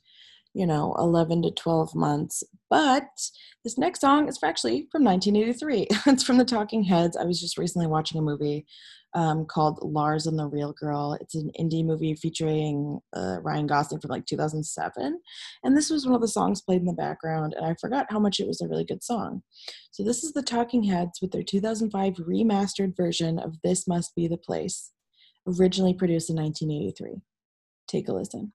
you 0.53 0.67
know, 0.67 0.93
11 0.99 1.41
to 1.41 1.49
12 1.49 1.95
months, 1.95 2.43
but 2.69 3.07
this 3.63 3.75
next 3.75 4.01
song 4.01 4.27
is 4.27 4.37
actually 4.43 4.87
from 4.91 5.03
1983. 5.03 5.87
it's 6.05 6.23
from 6.23 6.37
the 6.37 6.45
Talking 6.45 6.83
Heads. 6.83 7.17
I 7.17 7.23
was 7.23 7.41
just 7.41 7.57
recently 7.57 7.87
watching 7.87 8.19
a 8.19 8.21
movie 8.21 8.67
um, 9.15 9.45
called 9.45 9.79
Lars 9.81 10.27
and 10.27 10.37
the 10.37 10.47
Real 10.47 10.73
Girl. 10.73 11.17
It's 11.19 11.35
an 11.35 11.51
indie 11.59 11.85
movie 11.85 12.15
featuring 12.15 12.99
uh, 13.15 13.37
Ryan 13.41 13.67
Gosling 13.67 14.01
from 14.01 14.09
like 14.09 14.25
2007. 14.25 15.19
And 15.63 15.77
this 15.77 15.89
was 15.89 16.05
one 16.05 16.15
of 16.15 16.21
the 16.21 16.27
songs 16.27 16.61
played 16.61 16.81
in 16.81 16.87
the 16.87 16.93
background, 16.93 17.53
and 17.53 17.65
I 17.65 17.75
forgot 17.79 18.07
how 18.09 18.19
much 18.19 18.39
it 18.39 18.47
was 18.47 18.61
a 18.61 18.67
really 18.67 18.85
good 18.85 19.03
song. 19.03 19.43
So, 19.91 20.03
this 20.03 20.23
is 20.23 20.33
the 20.33 20.41
Talking 20.41 20.83
Heads 20.83 21.19
with 21.21 21.31
their 21.31 21.43
2005 21.43 22.13
remastered 22.15 22.95
version 22.95 23.39
of 23.39 23.61
This 23.63 23.87
Must 23.87 24.13
Be 24.15 24.27
the 24.27 24.37
Place 24.37 24.92
originally 25.47 25.93
produced 25.93 26.29
in 26.29 26.35
1983. 26.35 27.21
Take 27.87 28.07
a 28.07 28.13
listen. 28.13 28.53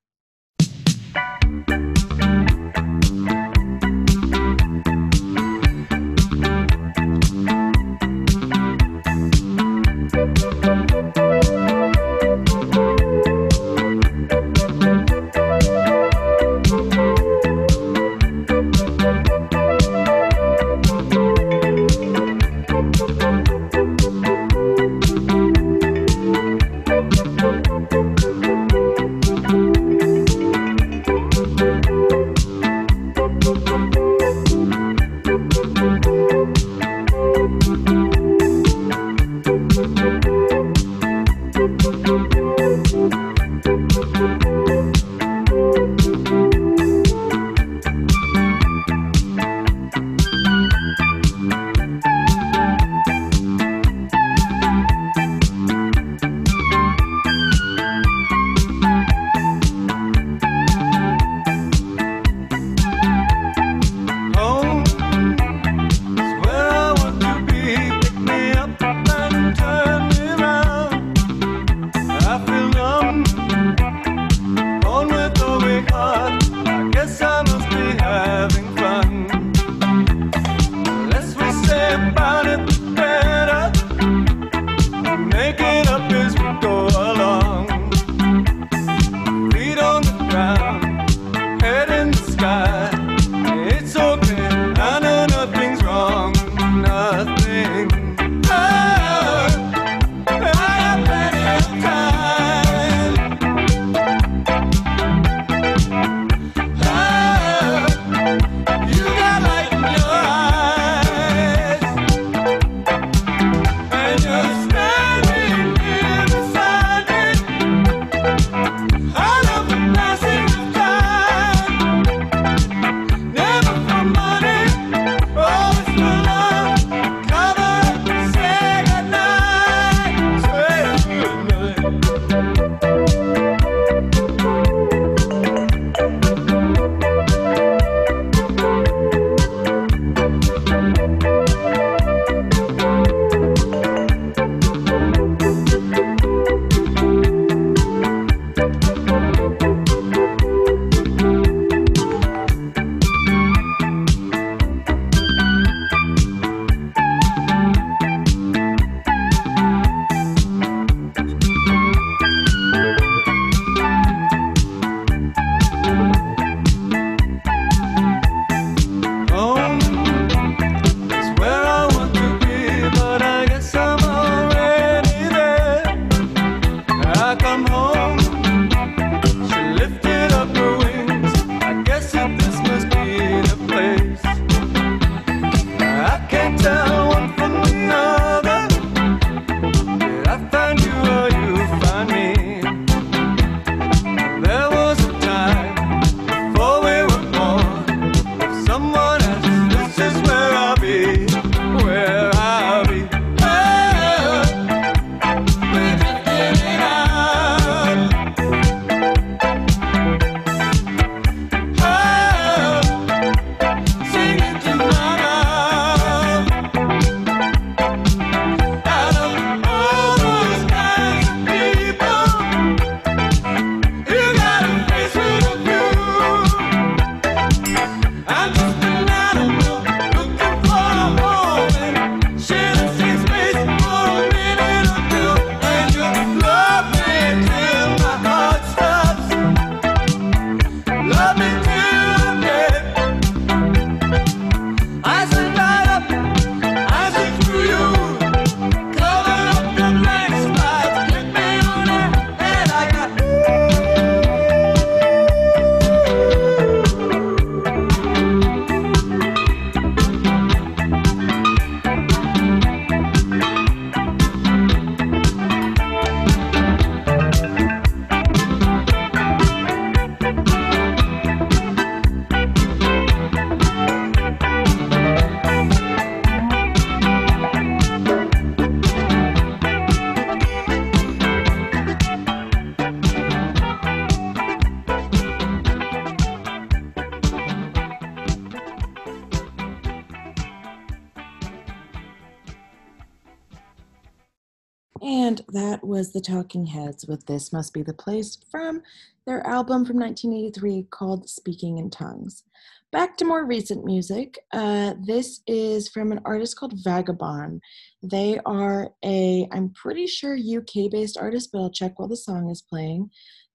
The 296.19 296.25
Talking 296.25 296.65
Heads 296.65 297.07
with 297.07 297.25
This 297.27 297.53
Must 297.53 297.73
Be 297.73 297.81
the 297.81 297.93
Place 297.93 298.37
from 298.51 298.81
their 299.25 299.39
album 299.47 299.85
from 299.85 299.97
1983 299.99 300.87
called 300.91 301.29
Speaking 301.29 301.77
in 301.77 301.89
Tongues. 301.89 302.43
Back 302.91 303.15
to 303.17 303.25
more 303.25 303.45
recent 303.45 303.85
music. 303.85 304.37
Uh, 304.51 304.95
this 304.99 305.39
is 305.47 305.87
from 305.87 306.11
an 306.11 306.19
artist 306.25 306.57
called 306.57 306.83
Vagabon. 306.83 307.61
They 308.03 308.37
are 308.45 308.89
a, 309.05 309.47
I'm 309.53 309.69
pretty 309.69 310.07
sure 310.07 310.35
UK 310.35 310.91
based 310.91 311.17
artist, 311.17 311.51
but 311.53 311.59
I'll 311.59 311.71
check 311.71 311.97
while 311.97 312.09
the 312.09 312.17
song 312.17 312.49
is 312.49 312.61
playing. 312.61 313.11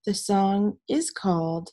The 0.07 0.15
song 0.15 0.79
is 0.89 1.11
called 1.11 1.69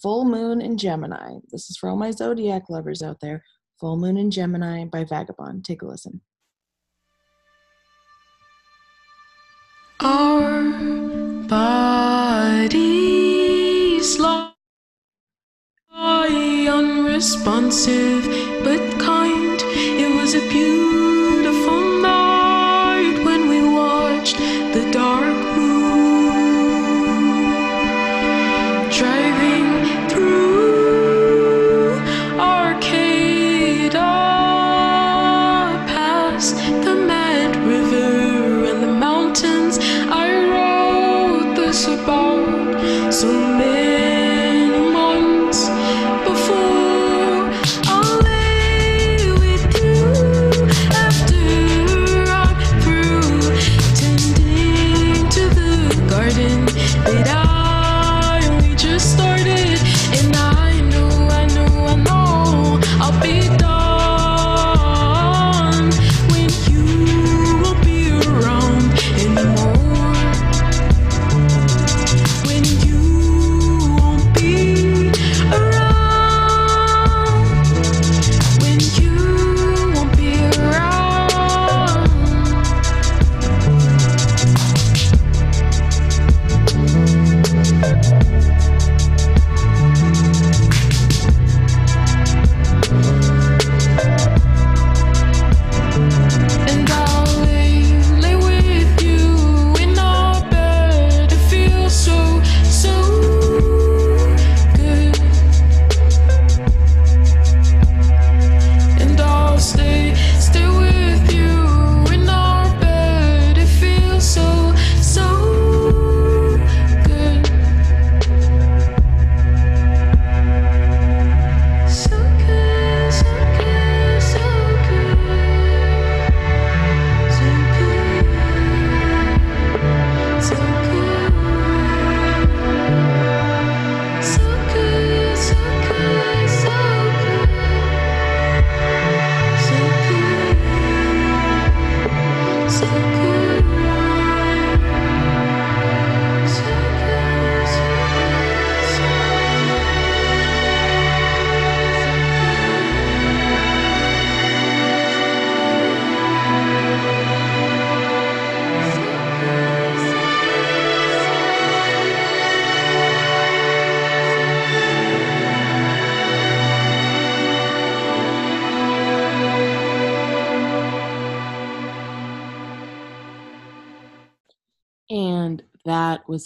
Full 0.00 0.24
Moon 0.24 0.62
in 0.62 0.78
Gemini. 0.78 1.34
This 1.52 1.68
is 1.68 1.76
for 1.76 1.90
all 1.90 1.98
my 1.98 2.12
zodiac 2.12 2.70
lovers 2.70 3.02
out 3.02 3.18
there. 3.20 3.44
Full 3.78 3.98
Moon 3.98 4.16
in 4.16 4.30
Gemini 4.30 4.86
by 4.86 5.04
Vagabon. 5.04 5.62
Take 5.62 5.82
a 5.82 5.86
listen. 5.86 6.22
Our 10.02 10.72
bodies 11.46 12.70
lie 14.18 14.54
unresponsive 16.72 18.24
but 18.64 18.80
kind. 18.98 19.60
It 19.62 20.14
was 20.16 20.32
a 20.34 20.40
beautiful 20.48 20.99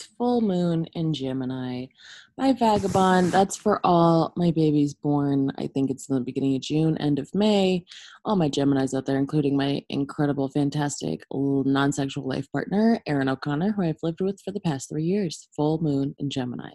Full 0.02 0.40
Moon 0.40 0.86
in 0.94 1.14
Gemini 1.14 1.86
by 2.36 2.52
Vagabon. 2.52 3.30
That's 3.30 3.56
for 3.56 3.80
all 3.84 4.32
my 4.36 4.50
babies 4.50 4.94
born, 4.94 5.52
I 5.58 5.66
think 5.68 5.90
it's 5.90 6.08
in 6.08 6.14
the 6.14 6.20
beginning 6.20 6.56
of 6.56 6.62
June, 6.62 6.98
end 6.98 7.18
of 7.18 7.34
May. 7.34 7.84
All 8.24 8.36
my 8.36 8.48
Geminis 8.48 8.96
out 8.96 9.06
there, 9.06 9.18
including 9.18 9.56
my 9.56 9.82
incredible, 9.88 10.48
fantastic 10.48 11.24
non 11.32 11.92
sexual 11.92 12.28
life 12.28 12.50
partner, 12.52 13.00
Erin 13.06 13.28
O'Connor, 13.28 13.72
who 13.72 13.82
I've 13.82 14.02
lived 14.02 14.20
with 14.20 14.40
for 14.40 14.50
the 14.50 14.60
past 14.60 14.88
three 14.88 15.04
years. 15.04 15.48
Full 15.56 15.82
Moon 15.82 16.14
in 16.18 16.30
Gemini. 16.30 16.72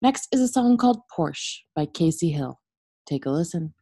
Next 0.00 0.28
is 0.32 0.40
a 0.40 0.48
song 0.48 0.76
called 0.76 1.00
Porsche 1.16 1.58
by 1.76 1.86
Kacy 1.86 2.34
Hill. 2.34 2.60
Take 3.06 3.26
a 3.26 3.30
listen. 3.30 3.74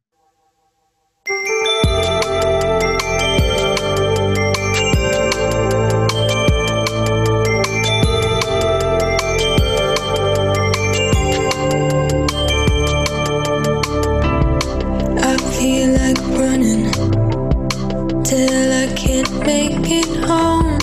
make 19.47 19.91
it 19.91 20.25
home. 20.25 20.79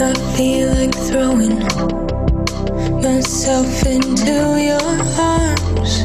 I 0.00 0.14
feel 0.36 0.68
like 0.70 0.94
throwing 0.94 1.58
myself 3.02 3.86
into 3.86 4.34
your 4.68 4.80
arms. 5.18 6.04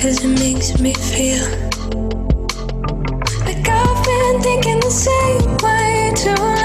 Cause 0.00 0.24
it 0.24 0.38
makes 0.38 0.78
me 0.80 0.92
feel 0.94 1.44
like 3.44 3.68
I've 3.68 4.04
been 4.04 4.40
thinking 4.42 4.80
the 4.80 4.90
same 4.90 5.56
way 5.64 6.12
too. 6.16 6.55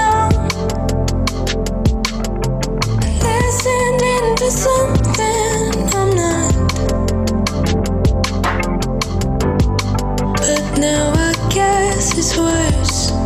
this 12.02 12.18
is 12.18 12.36
worse. 12.36 13.21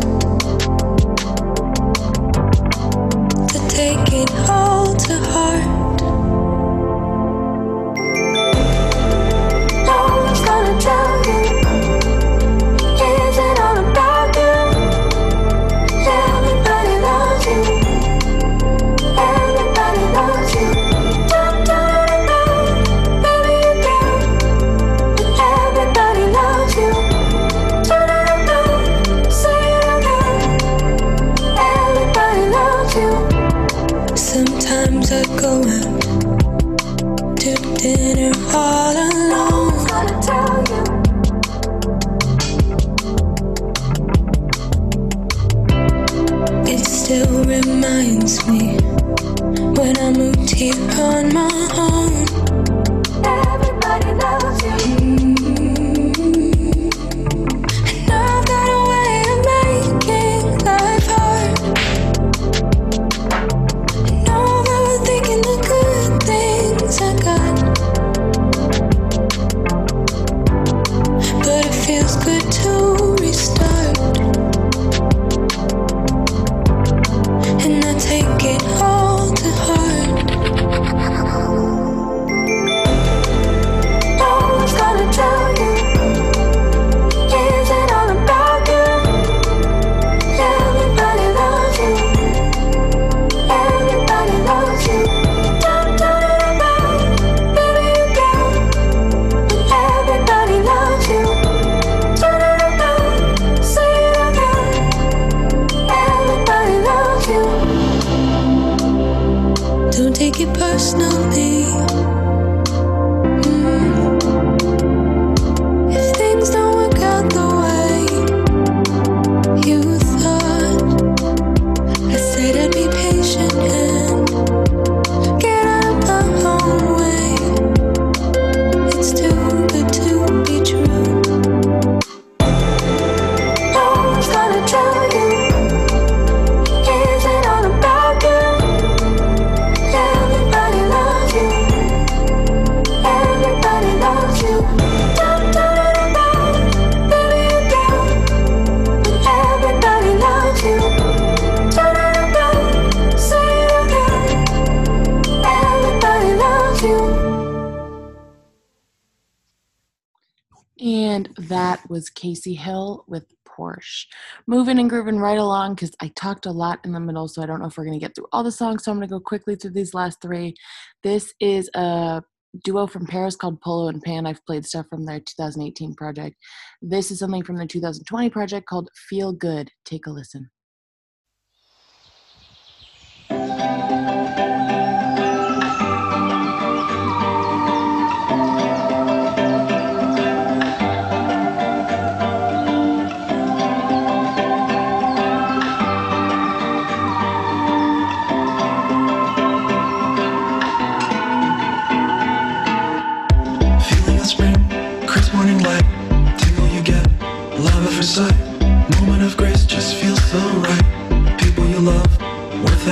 Kacy 162.16 162.56
Hill 162.56 163.04
with 163.06 163.26
Porsche. 163.48 164.06
Moving 164.46 164.78
and 164.78 164.90
grooving 164.90 165.18
right 165.18 165.38
along 165.38 165.74
because 165.74 165.92
I 166.00 166.08
talked 166.16 166.46
a 166.46 166.50
lot 166.50 166.80
in 166.84 166.92
the 166.92 167.00
middle, 167.00 167.28
so 167.28 167.42
I 167.42 167.46
don't 167.46 167.60
know 167.60 167.66
if 167.66 167.76
we're 167.76 167.84
going 167.84 167.98
to 167.98 168.04
get 168.04 168.14
through 168.14 168.26
all 168.32 168.42
the 168.42 168.52
songs. 168.52 168.84
So 168.84 168.90
I'm 168.90 168.98
going 168.98 169.08
to 169.08 169.14
go 169.14 169.20
quickly 169.20 169.56
through 169.56 169.72
these 169.72 169.94
last 169.94 170.20
three. 170.20 170.54
This 171.02 171.32
is 171.40 171.70
a 171.74 172.22
duo 172.64 172.86
from 172.86 173.06
Paris 173.06 173.36
called 173.36 173.60
Polo 173.60 173.88
and 173.88 174.02
Pan. 174.02 174.26
I've 174.26 174.44
played 174.46 174.66
stuff 174.66 174.86
from 174.88 175.04
their 175.04 175.20
2018 175.20 175.94
project. 175.94 176.36
This 176.82 177.10
is 177.10 177.18
something 177.18 177.44
from 177.44 177.56
their 177.56 177.66
2020 177.66 178.30
project 178.30 178.66
called 178.66 178.88
Feel 179.08 179.32
Good. 179.32 179.70
Take 179.84 180.06
a 180.06 180.10
listen. 180.10 180.50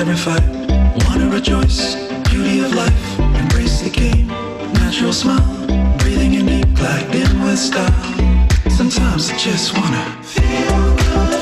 I 0.06 1.06
wanna 1.08 1.30
rejoice, 1.30 1.94
beauty 2.28 2.60
of 2.60 2.74
life, 2.74 3.18
embrace 3.18 3.80
the 3.80 3.88
game, 3.88 4.26
natural 4.74 5.14
smile, 5.14 5.66
breathing 5.96 6.34
in 6.34 6.44
deep, 6.44 6.78
like 6.78 7.06
in 7.14 7.40
with 7.42 7.58
style. 7.58 7.90
Sometimes 8.68 9.30
I 9.30 9.36
just 9.38 9.74
wanna 9.74 10.22
feel 10.22 10.96
good. 10.96 11.33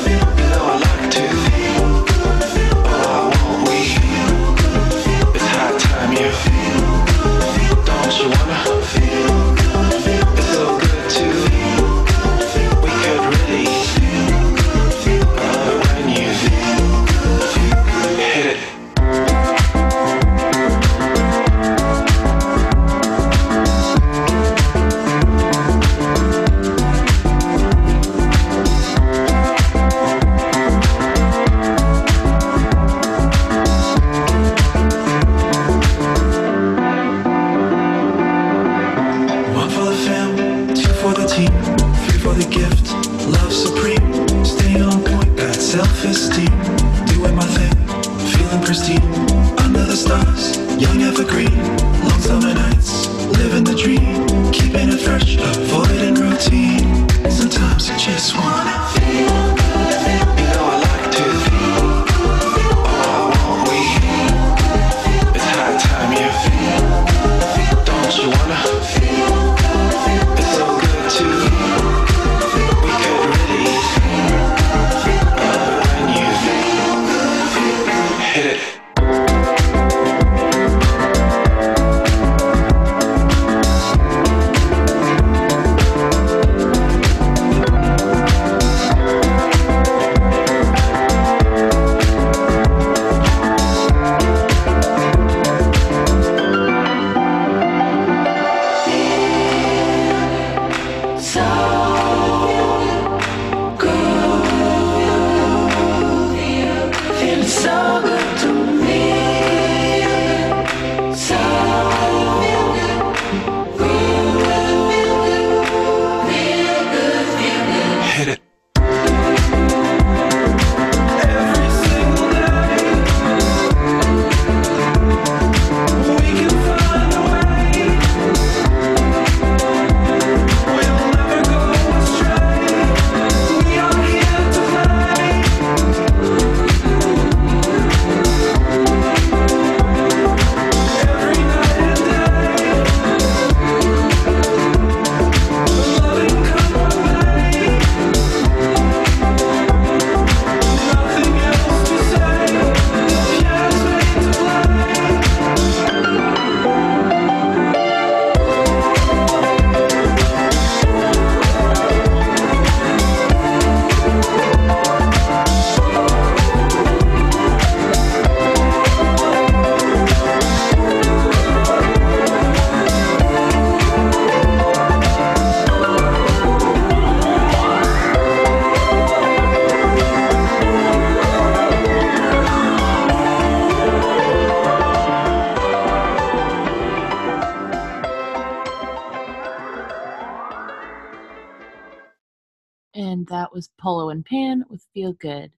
and 194.13 194.23
Pan 194.23 194.63
with 194.69 194.85
Feel 194.93 195.13
Good. 195.13 195.51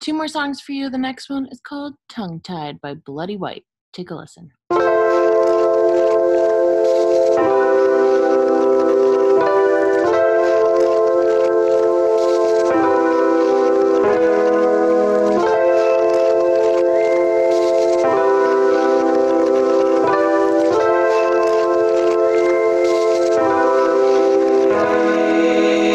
Two 0.00 0.14
more 0.14 0.28
songs 0.28 0.60
for 0.60 0.70
you. 0.70 0.88
The 0.90 0.96
next 0.96 1.28
one 1.28 1.46
is 1.50 1.60
called 1.60 1.94
Tongue 2.08 2.40
Tied 2.40 2.80
by 2.80 2.94
Bloody 2.94 3.36
White. 3.36 3.64
Take 3.92 4.10
a 4.10 4.14
listen. 4.14 4.52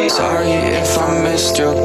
Sorry 0.10 0.52
if 0.52 0.98
I 0.98 1.24
missed 1.24 1.58
your 1.58 1.85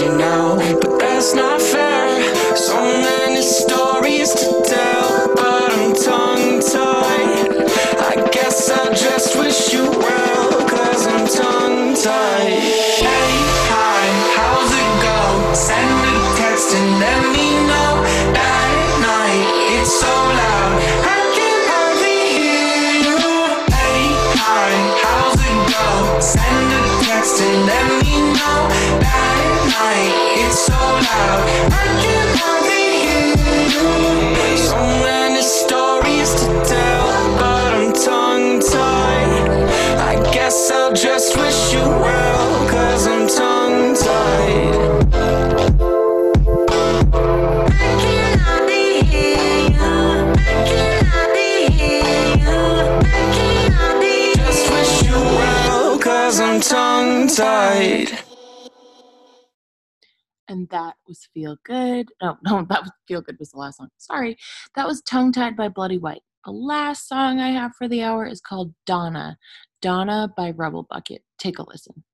you 0.00 0.08
know, 0.08 0.56
but 0.80 0.98
that's 0.98 1.34
not 1.34 1.53
tied. 57.36 58.18
And 60.48 60.68
that 60.70 60.96
was 61.08 61.28
Feel 61.34 61.56
Good. 61.64 62.10
No, 62.22 62.36
no, 62.44 62.66
that 62.68 62.82
was 62.82 62.90
Feel 63.08 63.22
Good 63.22 63.38
was 63.38 63.50
the 63.52 63.58
last 63.58 63.78
song. 63.78 63.88
Sorry. 63.98 64.36
That 64.76 64.86
was 64.86 65.02
Tongue 65.02 65.32
Tied 65.32 65.56
by 65.56 65.68
Bloody 65.68 65.98
White. 65.98 66.22
The 66.44 66.52
last 66.52 67.08
song 67.08 67.40
I 67.40 67.50
have 67.50 67.74
for 67.76 67.88
the 67.88 68.02
hour 68.02 68.26
is 68.26 68.40
called 68.40 68.74
Donna. 68.86 69.38
Donna 69.82 70.32
by 70.36 70.50
Rebel 70.50 70.84
Bucket. 70.84 71.22
Take 71.38 71.58
a 71.58 71.68
listen. 71.68 72.04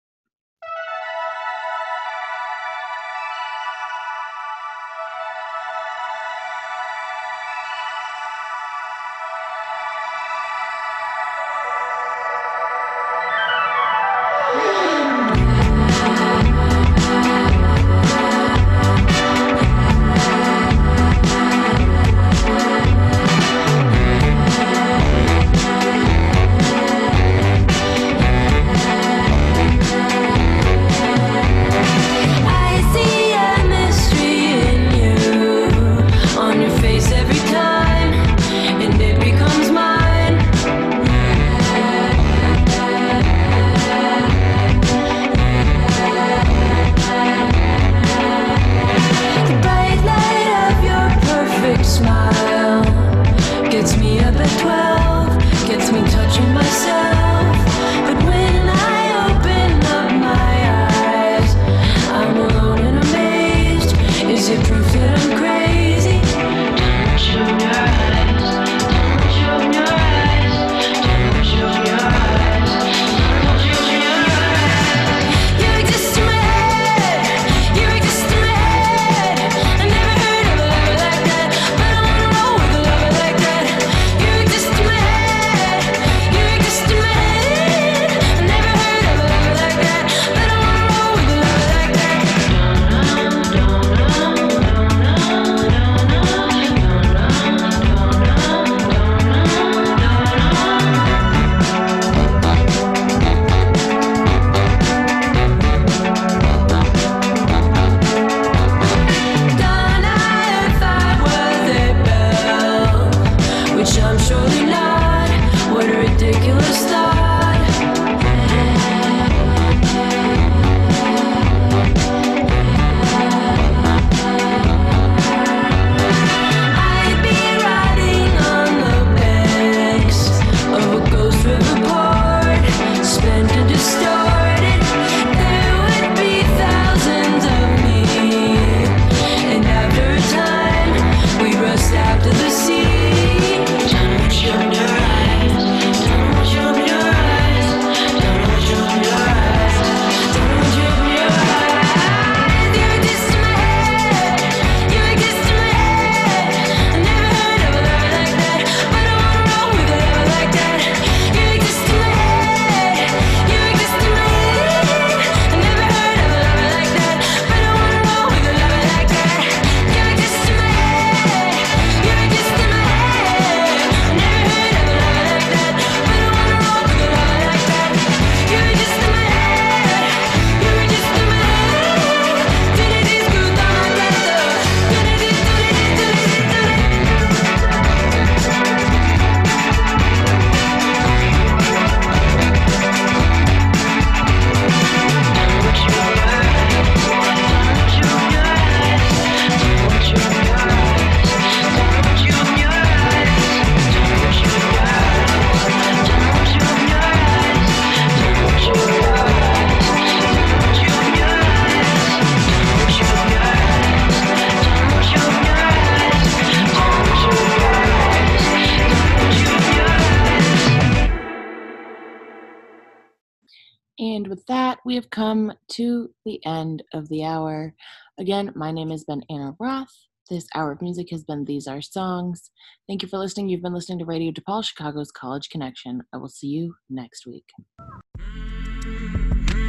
The 226.40 226.48
end 226.48 226.82
of 226.92 227.08
the 227.08 227.24
hour. 227.24 227.74
Again, 228.18 228.52
my 228.54 228.70
name 228.70 228.90
has 228.90 229.04
been 229.04 229.22
Anna 229.30 229.54
Roth. 229.58 229.94
This 230.28 230.46
hour 230.54 230.72
of 230.72 230.82
music 230.82 231.08
has 231.10 231.24
been 231.24 231.44
These 231.44 231.66
Are 231.66 231.82
Songs. 231.82 232.50
Thank 232.88 233.02
you 233.02 233.08
for 233.08 233.18
listening. 233.18 233.48
You've 233.48 233.62
been 233.62 233.74
listening 233.74 233.98
to 233.98 234.04
Radio 234.04 234.30
DePaul, 234.30 234.64
Chicago's 234.64 235.10
College 235.10 235.48
Connection. 235.50 236.02
I 236.12 236.18
will 236.18 236.28
see 236.28 236.46
you 236.46 236.74
next 236.88 237.26
week. 237.26 237.46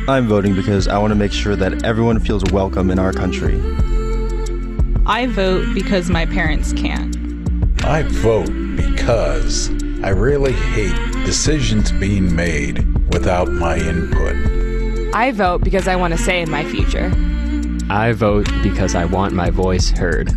I'm 0.08 0.28
voting 0.28 0.56
because 0.56 0.88
I 0.88 0.98
want 0.98 1.12
to 1.12 1.16
make 1.16 1.32
sure 1.32 1.56
that 1.56 1.84
everyone 1.84 2.20
feels 2.20 2.44
welcome 2.52 2.92
in 2.92 3.00
our 3.00 3.14
country. 3.14 3.60
I 5.06 5.28
vote 5.28 5.74
because 5.74 6.10
my 6.10 6.26
parents 6.26 6.74
can't. 6.74 7.16
I 7.84 8.04
vote 8.04 8.52
because 8.76 9.70
I 10.04 10.10
really 10.10 10.54
hate 10.54 10.96
decisions 11.26 11.92
being 11.92 12.36
made 12.36 12.86
without 13.14 13.50
my 13.50 13.78
input. 13.78 14.61
I 15.14 15.32
vote 15.32 15.62
because 15.62 15.90
I 15.90 15.98
want 15.98 16.14
to 16.14 16.18
say 16.18 16.42
in 16.42 16.50
my 16.50 16.64
future. 16.64 17.12
I 17.90 18.14
vote 18.14 18.50
because 18.64 18.96
I 18.96 19.04
want 19.04 19.34
my 19.34 19.50
voice 19.50 19.90
heard. 19.90 20.32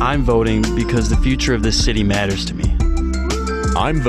I'm 0.00 0.22
voting 0.22 0.60
because 0.76 1.08
the 1.08 1.16
future 1.16 1.54
of 1.54 1.62
this 1.62 1.82
city 1.82 2.04
matters 2.04 2.44
to 2.46 2.54
me. 2.54 2.64
I'm 3.74 4.00